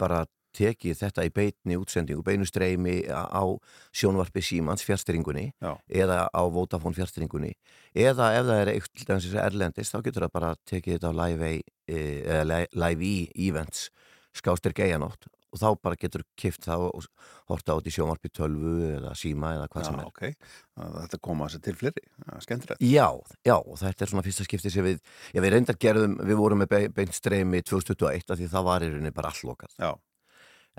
[0.00, 0.24] bara
[0.56, 3.44] tekið þetta í beitni útsendingu, beinu streymi á
[3.92, 5.74] sjónvarpi símans fjárstyringunni Já.
[5.88, 7.52] eða á Vodafone fjárstyringunni
[7.94, 11.52] eða ef það er eitthvað erlendist þá getur það bara tekið þetta á live,
[11.88, 12.00] e,
[12.76, 13.88] live e events
[14.36, 17.06] skástir geianótt og þá bara getur kift það og
[17.50, 20.22] horta át í sjónvarpi tölvu eða síma eða hvað Já, sem er ok.
[20.80, 22.80] Það- Þetta koma sér til er Skemmtilegt.
[22.80, 23.08] Já,
[23.44, 25.02] já, og þetta er svona fyrsta skipti sem við,
[25.34, 28.80] já, við reyndar gerðum, við vorum með be- beint streymi 2021 af því það var
[28.80, 29.76] í rauninni bara all lokað.
[29.76, 29.92] Já.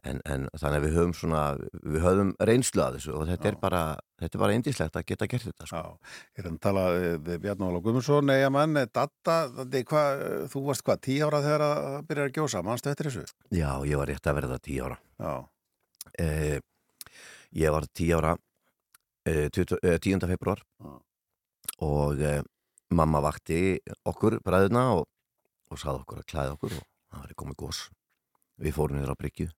[0.02, 1.42] En, en þannig að við höfum svona,
[1.86, 3.82] við höfum reynslu að þessu og þetta er bara,
[4.20, 5.82] þetta er bara indislegt að geta gert þetta, sko.
[5.84, 10.04] Já, ég er að tala eh, við Bjarn Óla Guðmundsson, eiga mann, Datta, þetta, hva,
[10.52, 13.38] þú varst hvað, tí ára þegar að byrja að gjósa, mannstu eftir þessu?
[13.54, 15.00] Já, ég var rétt að verða tíu ára.
[15.22, 15.34] Já.
[16.26, 16.58] Eh,
[17.64, 18.36] ég var tíu ára
[19.30, 20.28] eh, 20, eh, 10.
[20.34, 20.66] februar
[21.86, 22.42] og eh,
[22.94, 23.80] mamma vakti
[24.10, 25.08] okkur bræðuna og,
[25.70, 27.84] og saði okkur að klæða okkur og það var komið gós.
[28.64, 29.54] Við fórum niður á Bryggju.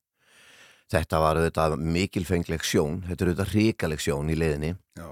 [0.94, 5.08] Þetta var auðvitað mikilfengleg sjón, þetta er auðvitað ríkaleg sjón í leiðinni Já.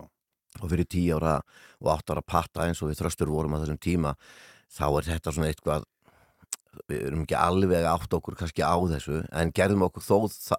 [0.61, 1.39] og fyrir tíu ára
[1.81, 4.13] og átt ára patta eins og við þröstur vorum að þessum tíma
[4.73, 5.87] þá er þetta svona eitthvað
[6.89, 10.57] við erum ekki alveg átt okkur kannski á þessu en gerðum okkur þó þa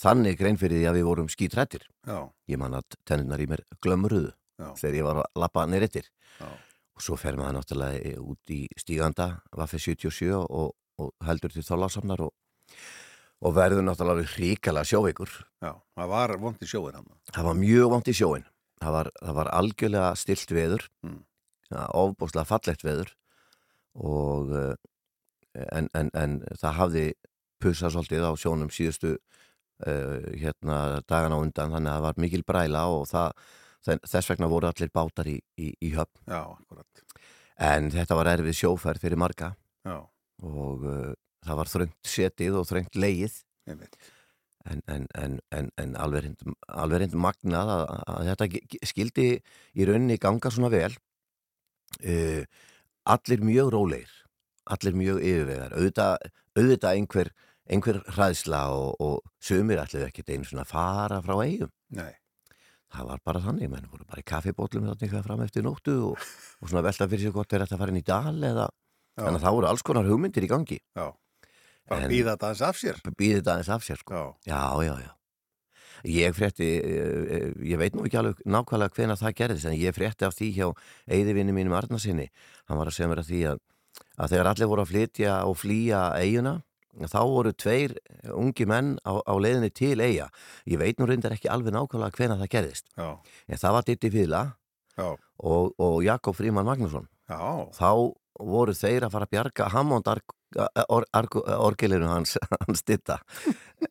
[0.00, 1.84] þannig grein fyrir því að við vorum skítrættir
[2.48, 4.70] ég man að tennunar í mér glömruðu Já.
[4.80, 6.08] þegar ég var að lappa neyrittir
[6.40, 6.48] Já.
[6.48, 12.24] og svo fer maður náttúrulega út í stíganda Vaffi 77 og, og heldur til þólasafnar
[12.24, 12.32] og,
[13.44, 15.28] og verður náttúrulega ríkala sjóveikur
[15.62, 17.08] Já, það var vond í sjóin hann.
[17.34, 18.46] það var mjög vant í sjóin
[18.80, 21.22] það var, það var algjörlega stilt veður Mm.
[21.98, 23.08] ofbúslega fallegt veður
[23.98, 24.74] og eh,
[25.72, 27.04] en, en, en það hafði
[27.62, 32.42] pussað svolítið á sjónum síðustu uh, hérna dagana á undan þannig að það var mikil
[32.46, 33.32] bræla og það,
[34.04, 37.02] þess vegna voru allir bátar í, í, í höfn Já, akkurat.
[37.56, 39.54] en þetta var erfið sjófærð fyrir marga
[39.88, 39.96] Já.
[40.44, 41.14] og uh,
[41.46, 43.40] það var þröngt setið og þröngt leið
[44.66, 49.26] en, en, en, en, en alveg reynd, magnað að, að þetta skildi
[49.78, 50.92] í rauninni ganga svona vel.
[52.02, 52.42] Uh,
[53.06, 54.10] allir mjög rólegir
[54.72, 57.32] allir mjög yfirvegar auðvitað, auðvitað einhver,
[57.70, 62.10] einhver hræðsla og, og sumir allir ekkert einu svona fara frá eigum Nei.
[62.92, 66.26] það var bara þannig, menn voru bara í kaffibótlum þannig eitthvað fram eftir nóttu og,
[66.60, 68.66] og svona velta fyrir sig hvort er þetta að fara inn í dal eða
[69.16, 70.80] þannig að það voru alls konar hugmyndir í gangi.
[70.98, 71.06] Já.
[71.86, 72.96] Bara býða þetta aðeins af sér.
[73.16, 74.24] býði þetta aðeins af sér sko.
[74.46, 75.12] já, já, já
[76.06, 80.26] ég frétti, eh, ég veit nú ekki alveg nákvæmlega hvena það gerðist en ég frétti
[80.26, 80.66] af því hjá
[81.08, 82.28] eigðivinni mínum Arnarsinni
[82.68, 83.58] hann var að segja mér að því að,
[84.18, 86.54] að þegar allir voru að flytja og flýja eiguna
[86.96, 87.96] þá voru tveir
[88.32, 90.30] ungi menn á, á leiðinni til eiga
[90.64, 93.18] ég veit nú reyndar ekki alveg nákvæmlega hvena það gerðist Já.
[93.48, 94.26] en það var Ditti
[94.96, 95.16] Já.
[95.36, 97.68] og, og Jakob Fríman Magnússon Já.
[97.76, 100.08] þá voru þeir að fara að bjarga Hammond
[100.56, 101.28] or, or,
[101.68, 103.20] orgelinu hans, hans ditta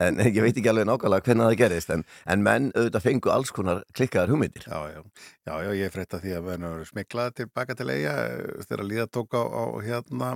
[0.01, 3.53] en ég veit ekki alveg nákvæmlega hvernig það gerist en, en menn auðvitað fengu alls
[3.55, 5.01] konar klikkaðar hugmyndir Já, já,
[5.47, 9.09] já, já, ég frétta því að menn eru smiklaði tilbaka til eiga eh, þegar líða
[9.13, 10.35] tók á, á hérna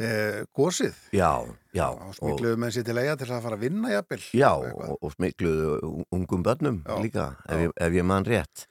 [0.00, 0.08] e,
[0.56, 0.96] gósið.
[1.14, 1.44] Já,
[1.76, 4.22] já Og smikluðu menn sér til eiga til að fara að vinna jafnvel.
[4.36, 8.66] Já, og, og smikluðu ungum börnum líka, ef ég, ef ég man rétt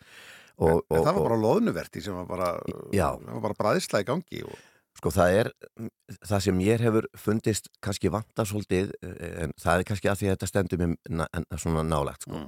[0.60, 2.50] og, En og, það var bara loðnuverti sem var bara,
[2.92, 3.08] Já.
[3.16, 4.42] bara bræðsla í gangi.
[4.44, 4.66] Og,
[5.00, 5.50] Sko það er,
[6.28, 10.28] það sem mér hefur fundist kannski vanta svolítið eh, en það er kannski að því
[10.28, 12.42] að þetta stendur mér svona nálagt sko.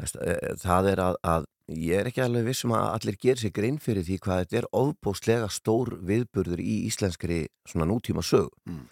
[0.00, 1.44] Þess- eh, það er að, að
[1.76, 4.70] ég er ekki alveg vissum að allir gerir sér grein fyrir því hvað þetta er
[4.80, 8.86] ofbóstlega stór viðburður í íslenskri svona nútíma sög Mm.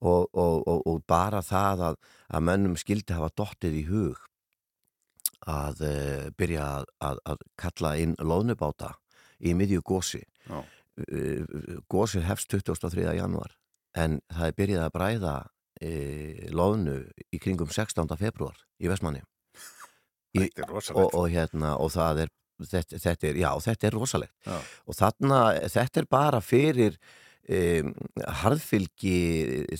[0.00, 1.96] og, og, og, og bara það að,
[2.32, 4.24] að mönnum skildi hafa dottið í hug
[5.48, 8.92] að uh, byrja að, að, að kalla inn loðnubáta
[9.40, 10.62] í miðju gósi Já.
[11.90, 13.06] Gósið hefst 23.
[13.18, 13.54] januar
[13.98, 15.34] en það er byrjað að bræða
[15.80, 15.92] e,
[16.54, 16.98] loðnu
[17.32, 18.08] í kringum 16.
[18.18, 19.22] februar í Vestmanni
[20.36, 22.34] í, og, og hérna og það er
[22.66, 24.58] þetta, þetta er, já, þetta er rosalegt Já.
[24.58, 26.98] og þarna, þetta er bara fyrir
[27.48, 27.92] um,
[28.42, 29.14] harðfylgi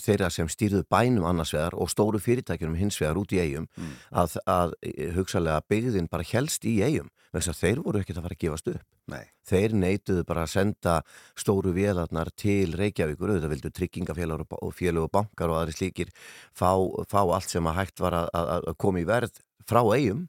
[0.01, 3.91] þeirra sem stýrðu bænum annars vegar og stóru fyrirtækjunum hins vegar út í eigum Mm.
[4.11, 8.25] að, að eh, hugsalega byggðin bara helst í eigum þess að þeir voru ekkert að
[8.25, 9.25] fara að gefast upp Nei.
[9.45, 10.95] þeir neituðu bara að senda
[11.37, 16.11] stóru vélarnar til Reykjavíkur auðvitað vildu tryggingafélag og, félag og bankar og aðri slíkir
[16.51, 16.73] fá,
[17.09, 19.39] fá allt sem að hægt var að, að, koma í verð
[19.69, 20.25] frá eigum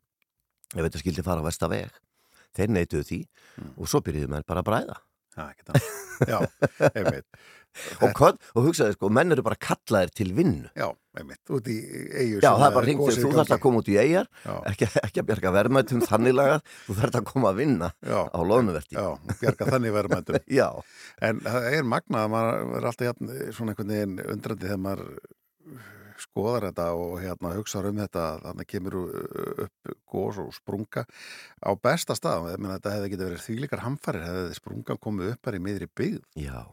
[0.77, 2.01] ef þetta skildi fara á vestaveg
[2.57, 3.21] þeir neituðu því
[3.77, 5.01] og svo byrjuðu menn bara að bræða
[6.31, 6.39] Já,
[6.91, 7.27] einmitt.
[8.03, 11.77] og, hvað, og hugsaði sko, menn eru bara kallaðir til vinnu Já, einmitt, út í
[11.81, 12.41] eigu.
[12.43, 14.55] Já, það er bara hringt til, þú þarfst að koma út í eigjar Já.
[14.73, 18.19] ekki, ekki að bjarga verðmættum þannig lagað, þú þarfst að koma að vinna Já.
[18.27, 19.07] á loðnuverti Já,
[19.45, 20.41] bjarga þannig verðmændum.
[20.61, 20.69] Já.
[21.31, 23.23] En það er magnað að maður er alltaf
[23.57, 25.15] svona einhvern veginn undrandi þegar maður
[26.25, 28.99] skoðar þetta og hérna hugsa um þetta þannig kemur
[29.67, 31.07] upp gós og sprunga
[31.63, 35.61] á besta stað menn þetta hefði getið verið þvílikar hamfarir hefði sprungan komið upp bara
[35.61, 36.65] í miðri byggð Já,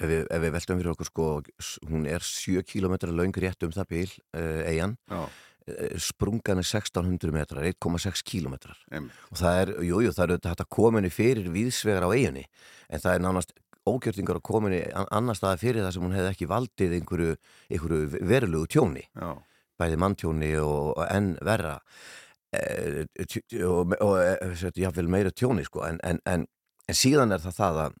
[0.00, 1.30] ef við, ef við veltum fyrir okkur sko,
[1.90, 5.24] hún er 7 km löng rétt um það bíl, uh, eigin Já.
[6.04, 8.58] sprungan er 1600 metrar 1,6 km
[8.92, 9.20] Einmitt.
[9.30, 12.44] og það er, jújú, jú, það er að kominni fyrir víðsvegar á eiginni
[12.90, 13.54] en það er nánast
[13.88, 17.34] ógjörtingar að kominni annar staða fyrir það sem hún hefði ekki valdið einhverju,
[17.70, 19.34] einhverju verulegu tjóni Já.
[19.80, 21.74] bæði manntjóni og, og enn verra
[22.54, 23.04] e,
[23.66, 26.46] og, og e, jáfnvel meira tjóni sko en, en, en,
[26.88, 28.00] en síðan er það það að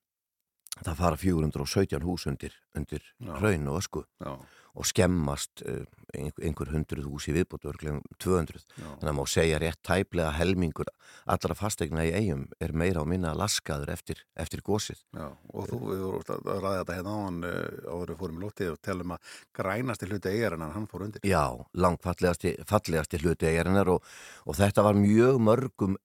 [0.80, 3.34] það fara 417 hús undir, undir Já.
[3.38, 4.34] hraun og ösku Já.
[4.74, 5.84] Og skemmast uh,
[6.14, 8.86] einhver, hundruð hús í viðbútu örglegum 200 Já.
[8.86, 10.90] þannig að má segja rétt tæplega helmingur
[11.30, 15.80] allra fastegna í eigum er meira og minna laskaður eftir, eftir gósið Já, og þú,
[15.90, 19.14] við vorum að ræða þetta hérna á hann áður við fórum í lótið og telum
[19.16, 21.24] að grænasti hluti eigarinn hann fór undir.
[21.26, 21.44] Já,
[21.74, 24.10] langt fallegasti, fallegasti hluti eigarinnar og,
[24.46, 25.98] og þetta var mjög mörgum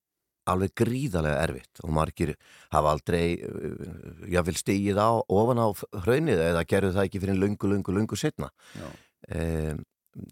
[0.54, 2.34] alveg gríðarlega erfitt og margir
[2.74, 5.68] hafa aldrei uh, jáfnvel stigið á ofan á
[6.06, 8.50] hraunið eða gerðu það ekki fyrir lungu, lungu, lungu setna.
[9.30, 9.84] Um,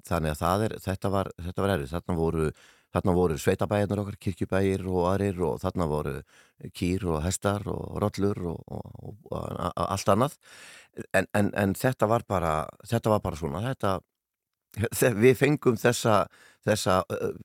[0.07, 1.93] þannig að er, þetta var, þetta var erfitt.
[1.93, 2.47] Þarna voru,
[2.95, 6.13] þarna voru sveitabæjarnar okkar, kirkjubæjir og aðrir og þarna voru
[6.75, 10.37] kýr og hestar og rollur og, og, og, og allt annað.
[11.13, 12.53] En, en, en þetta var bara,
[12.89, 13.91] þetta var bara svona, þetta,
[14.97, 16.23] þe- við fengum þessa,
[16.65, 16.97] þessa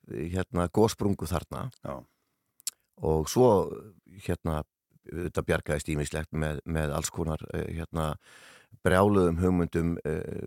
[0.09, 1.99] hérna, gósprungu þarna Já.
[3.01, 3.49] Og svo
[4.25, 4.61] hérna,
[5.09, 8.13] þetta bjargaðist ímislegt með, með alls konar uh, hérna,
[8.83, 10.45] brjáluðum hugmyndum uh,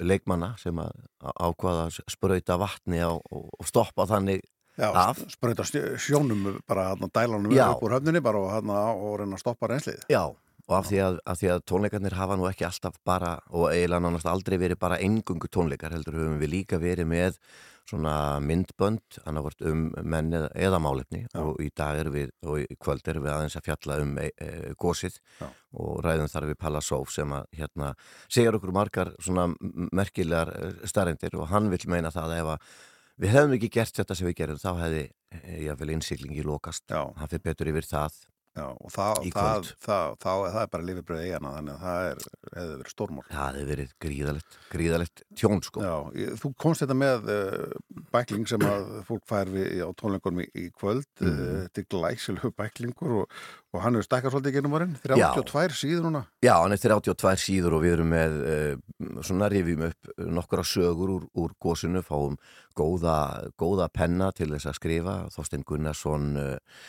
[0.00, 0.92] leikmanna sem að
[1.36, 4.44] ákvaða að sprauta vatni á, og, stoppa þannig
[4.78, 5.18] Já, af.
[5.66, 7.66] stjó- sjónum bara hann dælanum Já.
[7.74, 10.04] upp úr höfninni bara og, hana, og reyna að stoppa reynslið.
[10.08, 10.22] Já,
[10.68, 14.28] og af því, að, því að tónleikarnir hafa nú ekki alltaf bara og eiginlega nánast
[14.30, 17.40] aldrei verið bara engungu tónleikar heldur höfum við líka verið með
[17.88, 21.22] svona myndbönd annarvort um menn eða, eða málefni.
[21.40, 24.28] Og í dag erum við og í kvöld erum við aðeins að fjalla um e,
[24.36, 24.50] e,
[24.80, 25.48] gósið Já.
[25.80, 27.92] og ræðum þar við Palla Sóf sem að hérna
[28.26, 29.48] segjar okkur margar svona
[29.92, 30.52] merkilegar
[30.88, 32.72] starendir og hann vil meina það að ef að
[33.18, 36.84] við hefðum ekki gert þetta sem við gerum þá hefði e, jáfnvel innsiklingi lokast.
[36.90, 37.08] Já.
[37.16, 38.20] hann fyrir betur yfir það
[38.58, 42.24] Já, og það, það, það, það, er bara lifibröð eigana þannig að það er,
[42.56, 43.24] hefði verið stórmál.
[43.28, 45.84] Það hefði verið gríðalegt, gríðalegt tjón sko.
[45.86, 47.78] Já, þú komst þetta með uh,
[48.14, 51.28] bækling sem að fólk fær við á tónleikunum í, í kvöld mm.
[51.28, 51.64] Mhm.
[51.66, 53.40] þetta er glæsilegu bæklingur og,
[53.74, 57.78] og hann hefur stakkað svolítið genum árin 32 síður núna Já, hann er 32 síður
[57.78, 62.38] og við erum með uh, svona rifjum upp nokkura sögur úr, úr gósinu, fáum
[62.78, 63.18] góða,
[63.58, 66.80] góða penna til þess að skrifa Þorstein Gunnarsson uh,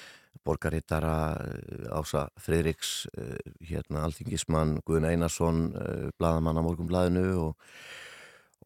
[0.45, 3.35] borgarittara uh, Ása Freiriks uh,
[3.65, 7.55] hérna alþingismann Guðun Einarsson uh, bladamann á morgunbladinu og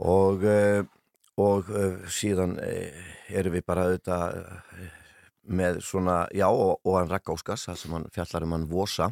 [0.04, 0.42] og,
[1.38, 1.68] og
[2.10, 2.56] síðan
[3.30, 4.40] erum við bara auðvitað
[5.44, 9.10] með svona, já, og, og hann Ragg Óskars, það sem hann fjallar um hann Vosa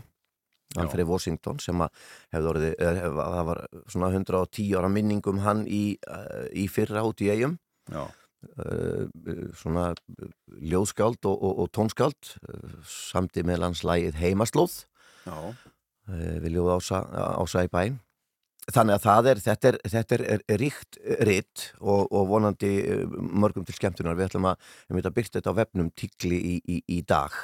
[0.72, 1.90] fyrir Washington sem að
[2.32, 3.62] hefði orðið, eh, það var
[3.92, 7.58] svona 110 ára minningum hann í, eh, í fyrra út í eigum
[7.92, 8.06] Já,
[9.62, 10.30] svona eh,
[10.72, 14.80] ljóðskáld og, og, og tónskáld eh, samti með landslægið heimaslóð
[15.28, 15.36] já,
[16.10, 17.04] eh, við ljóð ása,
[17.38, 18.00] ása í bæn
[18.70, 23.06] þannig að það er, þetta er, þetta er, er, ríkt ritt og, og vonandi eh,
[23.10, 24.18] mörgum til skemmtunar.
[24.20, 27.36] Við ætlum að, að byrja þetta á vefnum tíkli í, í, í dag.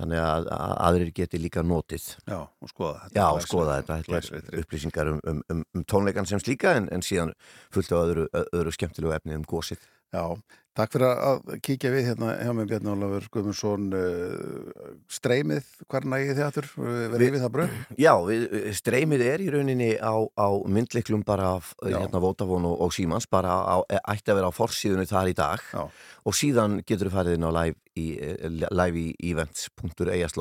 [0.00, 2.06] Þannig að, að aðrir geti líka notið.
[2.24, 3.14] Já, og skoða þetta.
[3.14, 6.88] Já, Glæsilegt- skoða þetta, þetta er upplýsingar um, um, um, um tónleikan sem slíka en,
[6.96, 7.34] en síðan
[7.74, 9.84] fullt á öðru, öðru skemmtilegu efni um gósið.
[10.12, 10.34] Já,
[10.78, 16.32] takk fyrir að kíkja við hérna hjá mig Bjarni Ólafur Guðmundsson uh, streymið, hver nægið
[16.38, 16.68] þið aftur
[17.12, 17.76] verið við það bröð?
[18.00, 18.46] Já, við,
[18.78, 21.98] streymið er í rauninni á, á myndliklum bara af, Já.
[21.98, 23.76] hérna Votafón og, og Símans, bara á,
[24.14, 25.84] ætti að vera á forsíðunni þar í dag Já.
[26.24, 29.32] og síðan getur þú farið inn á live í, eh, í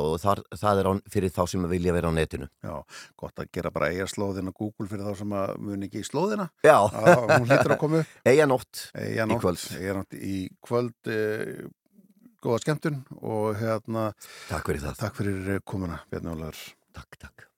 [0.01, 2.47] og þar, það er á, fyrir þá sem vilja vera á netinu.
[2.63, 2.75] Já,
[3.19, 6.47] gott að gera bara eigarslóðin á Google fyrir þá sem að mun ekki í slóðina
[6.63, 6.77] Já.
[6.87, 9.63] Að Hún hlýtur að koma upp Eiganótt í kvöld.
[9.77, 10.20] Eiganótt í
[10.65, 11.69] kvöld uh,
[12.41, 14.07] Góða skemmtun og hérna
[14.49, 14.97] Takk fyrir það.
[15.03, 17.50] Takk fyrir eh, komuna Bjarni Ólafur Takk, takk.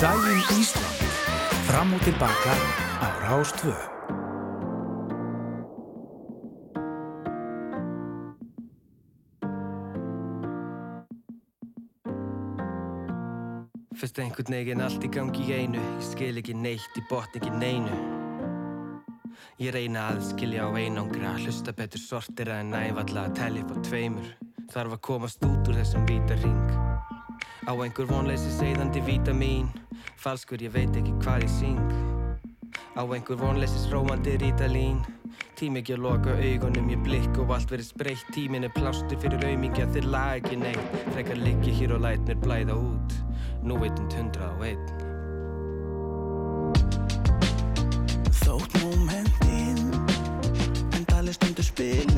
[0.00, 1.00] Daginn Ísland.
[1.68, 2.52] Fram og tilbaka
[3.04, 3.74] á Rástvö.
[13.92, 15.76] Fyrst einhvern veginn allt í gangi í einu.
[15.76, 17.98] Ég skil ekki neitt, ég botn ekki neinu.
[19.60, 23.84] Ég reyna að skilja á einangra Hlusta betur sortira en nævalla að telja upp á
[23.84, 24.32] tveimur.
[24.72, 26.88] Þarf að komast út úr þessum víta ring
[27.68, 29.68] Á einhver vonleysi segðandi vítamín
[30.20, 31.92] Falskur, ég veit ekki hvað ég syng.
[32.92, 34.98] Á einhver vonleysis rómandi rítalín.
[35.56, 38.26] Tími ekki að loka augunum, ég blikk og allt verið spreitt.
[38.36, 40.98] Tímin er plástur fyrir aumingi að þeir lag ekki neitt.
[41.14, 43.16] Frekar liggja hér og læt mér blæða út.
[43.64, 44.84] Nú veitund hundra og einn.
[48.42, 49.80] Þótt momentin
[51.00, 52.09] Endali stundu spilist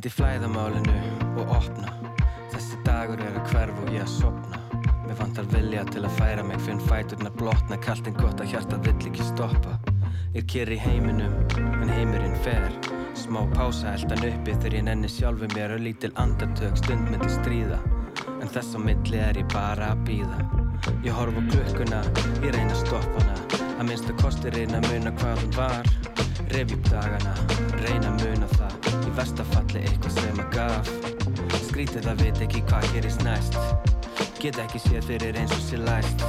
[0.00, 0.92] Stend í flæðamálinu
[1.42, 1.90] og opna.
[2.48, 4.60] Þessi dagur er að hverfa og ég að sopna
[5.02, 8.78] Mér vantar vilja til að færa mig Finn fæturna blotna Kallt en gott að hjarta
[8.86, 9.74] vill ekki stoppa.
[10.32, 11.34] Ég keri heiminum
[11.82, 12.64] en heimurinn fer.
[13.12, 17.82] Smá pása eldan uppi þegar ég nenni sjálfu mér Og lítil andartök stund myndi stríða.
[18.38, 20.40] En þess á milli er ég bara að býða
[21.04, 22.00] Ég horf á klukkuna,
[22.40, 23.68] ég reyna að stoppa hana.
[23.76, 25.94] Að minnstu kosti reyna að muna hvað hún var
[26.50, 27.34] Revi upp dagana,
[27.84, 28.74] reyna að muna það.
[29.06, 30.86] Í verstafalli eitthvað sem að gaf.
[31.68, 33.60] Skrítið að vita ekki hvað gerist næst.
[34.40, 36.26] Get ekki séð fyrir eins og sér læst.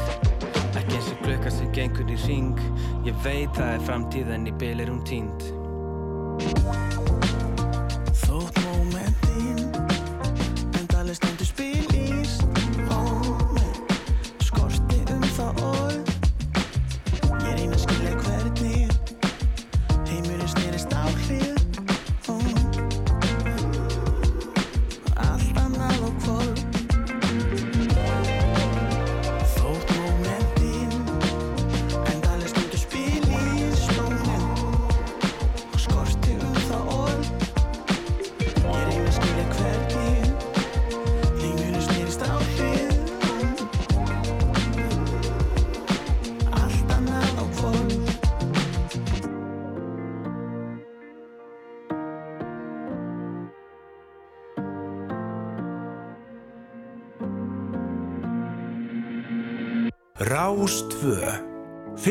[0.75, 2.59] Ekki eins og klukka sem gengur í ring
[3.07, 7.20] Ég veit það er framtíð en í bil er hún tínd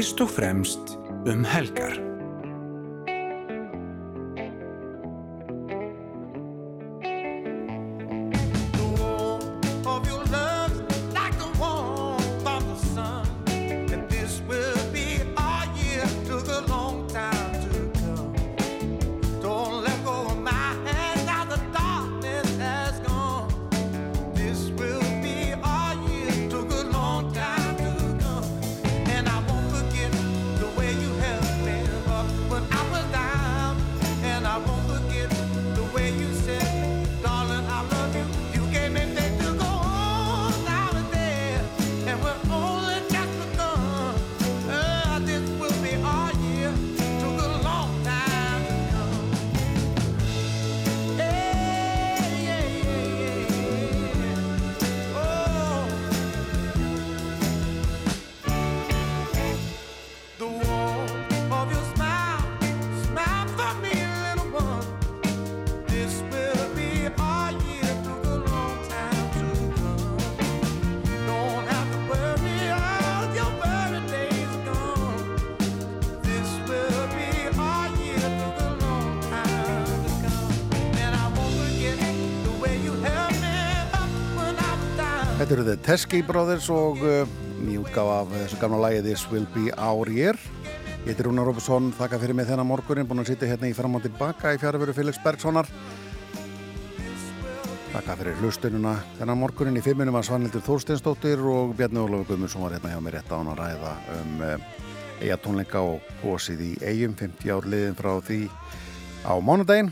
[0.01, 0.95] Fyrst og fremst
[1.29, 2.00] um helgar.
[85.51, 87.31] Þetta eru The Teskey Brothers og uh,
[87.67, 90.37] nýjútgáf af þessu gamla lagi This Will Be Our Year.
[91.03, 93.99] Ég heiti Rúnar Róbusson, þakka fyrir mig þennan morgunin, búin að sitja hérna í fram
[93.99, 95.67] og tilbaka í fjárveru Felix Bergssonar.
[97.97, 102.79] Þakka fyrir hlustununa þennan morgunin í fimmunum að Svanhildur Þórsteinsdóttir og Bjarni Ólafur Guðmundsson var
[102.79, 104.69] hérna hjá mér rétt án að ræða um uh,
[105.19, 108.45] eiga tónleika og gósið í eigum 50 ár liðin frá því
[109.27, 109.91] á mánudaginn.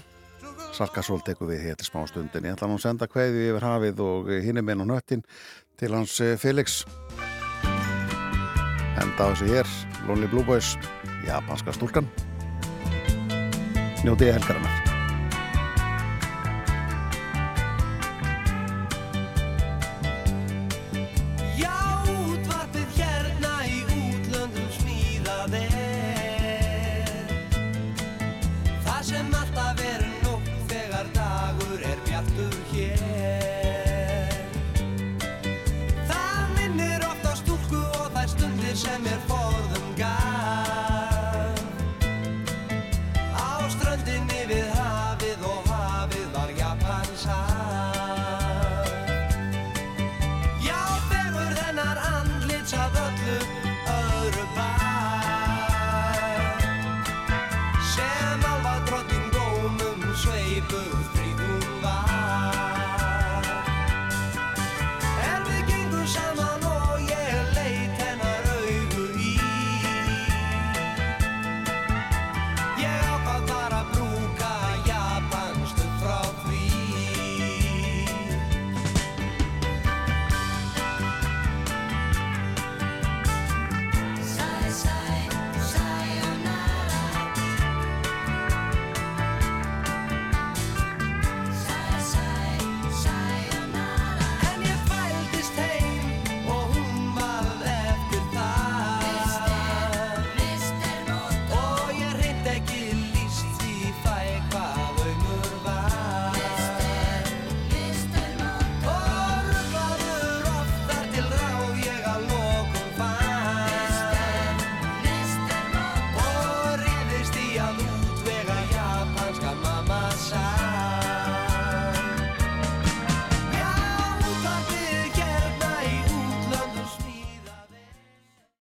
[0.79, 2.45] Salkasól tekur við hér til smá stundin.
[2.47, 5.25] Ég ætla nú að senda kveði yfir hafið og hinn er með nú nöttin
[5.81, 6.85] til hans eh, Felix.
[8.99, 9.73] Enda á þessu hér,
[10.07, 10.77] Lonely Blue Boys,
[11.27, 12.07] japanska stúlkan.
[14.05, 14.88] Njótiði helgarinnar.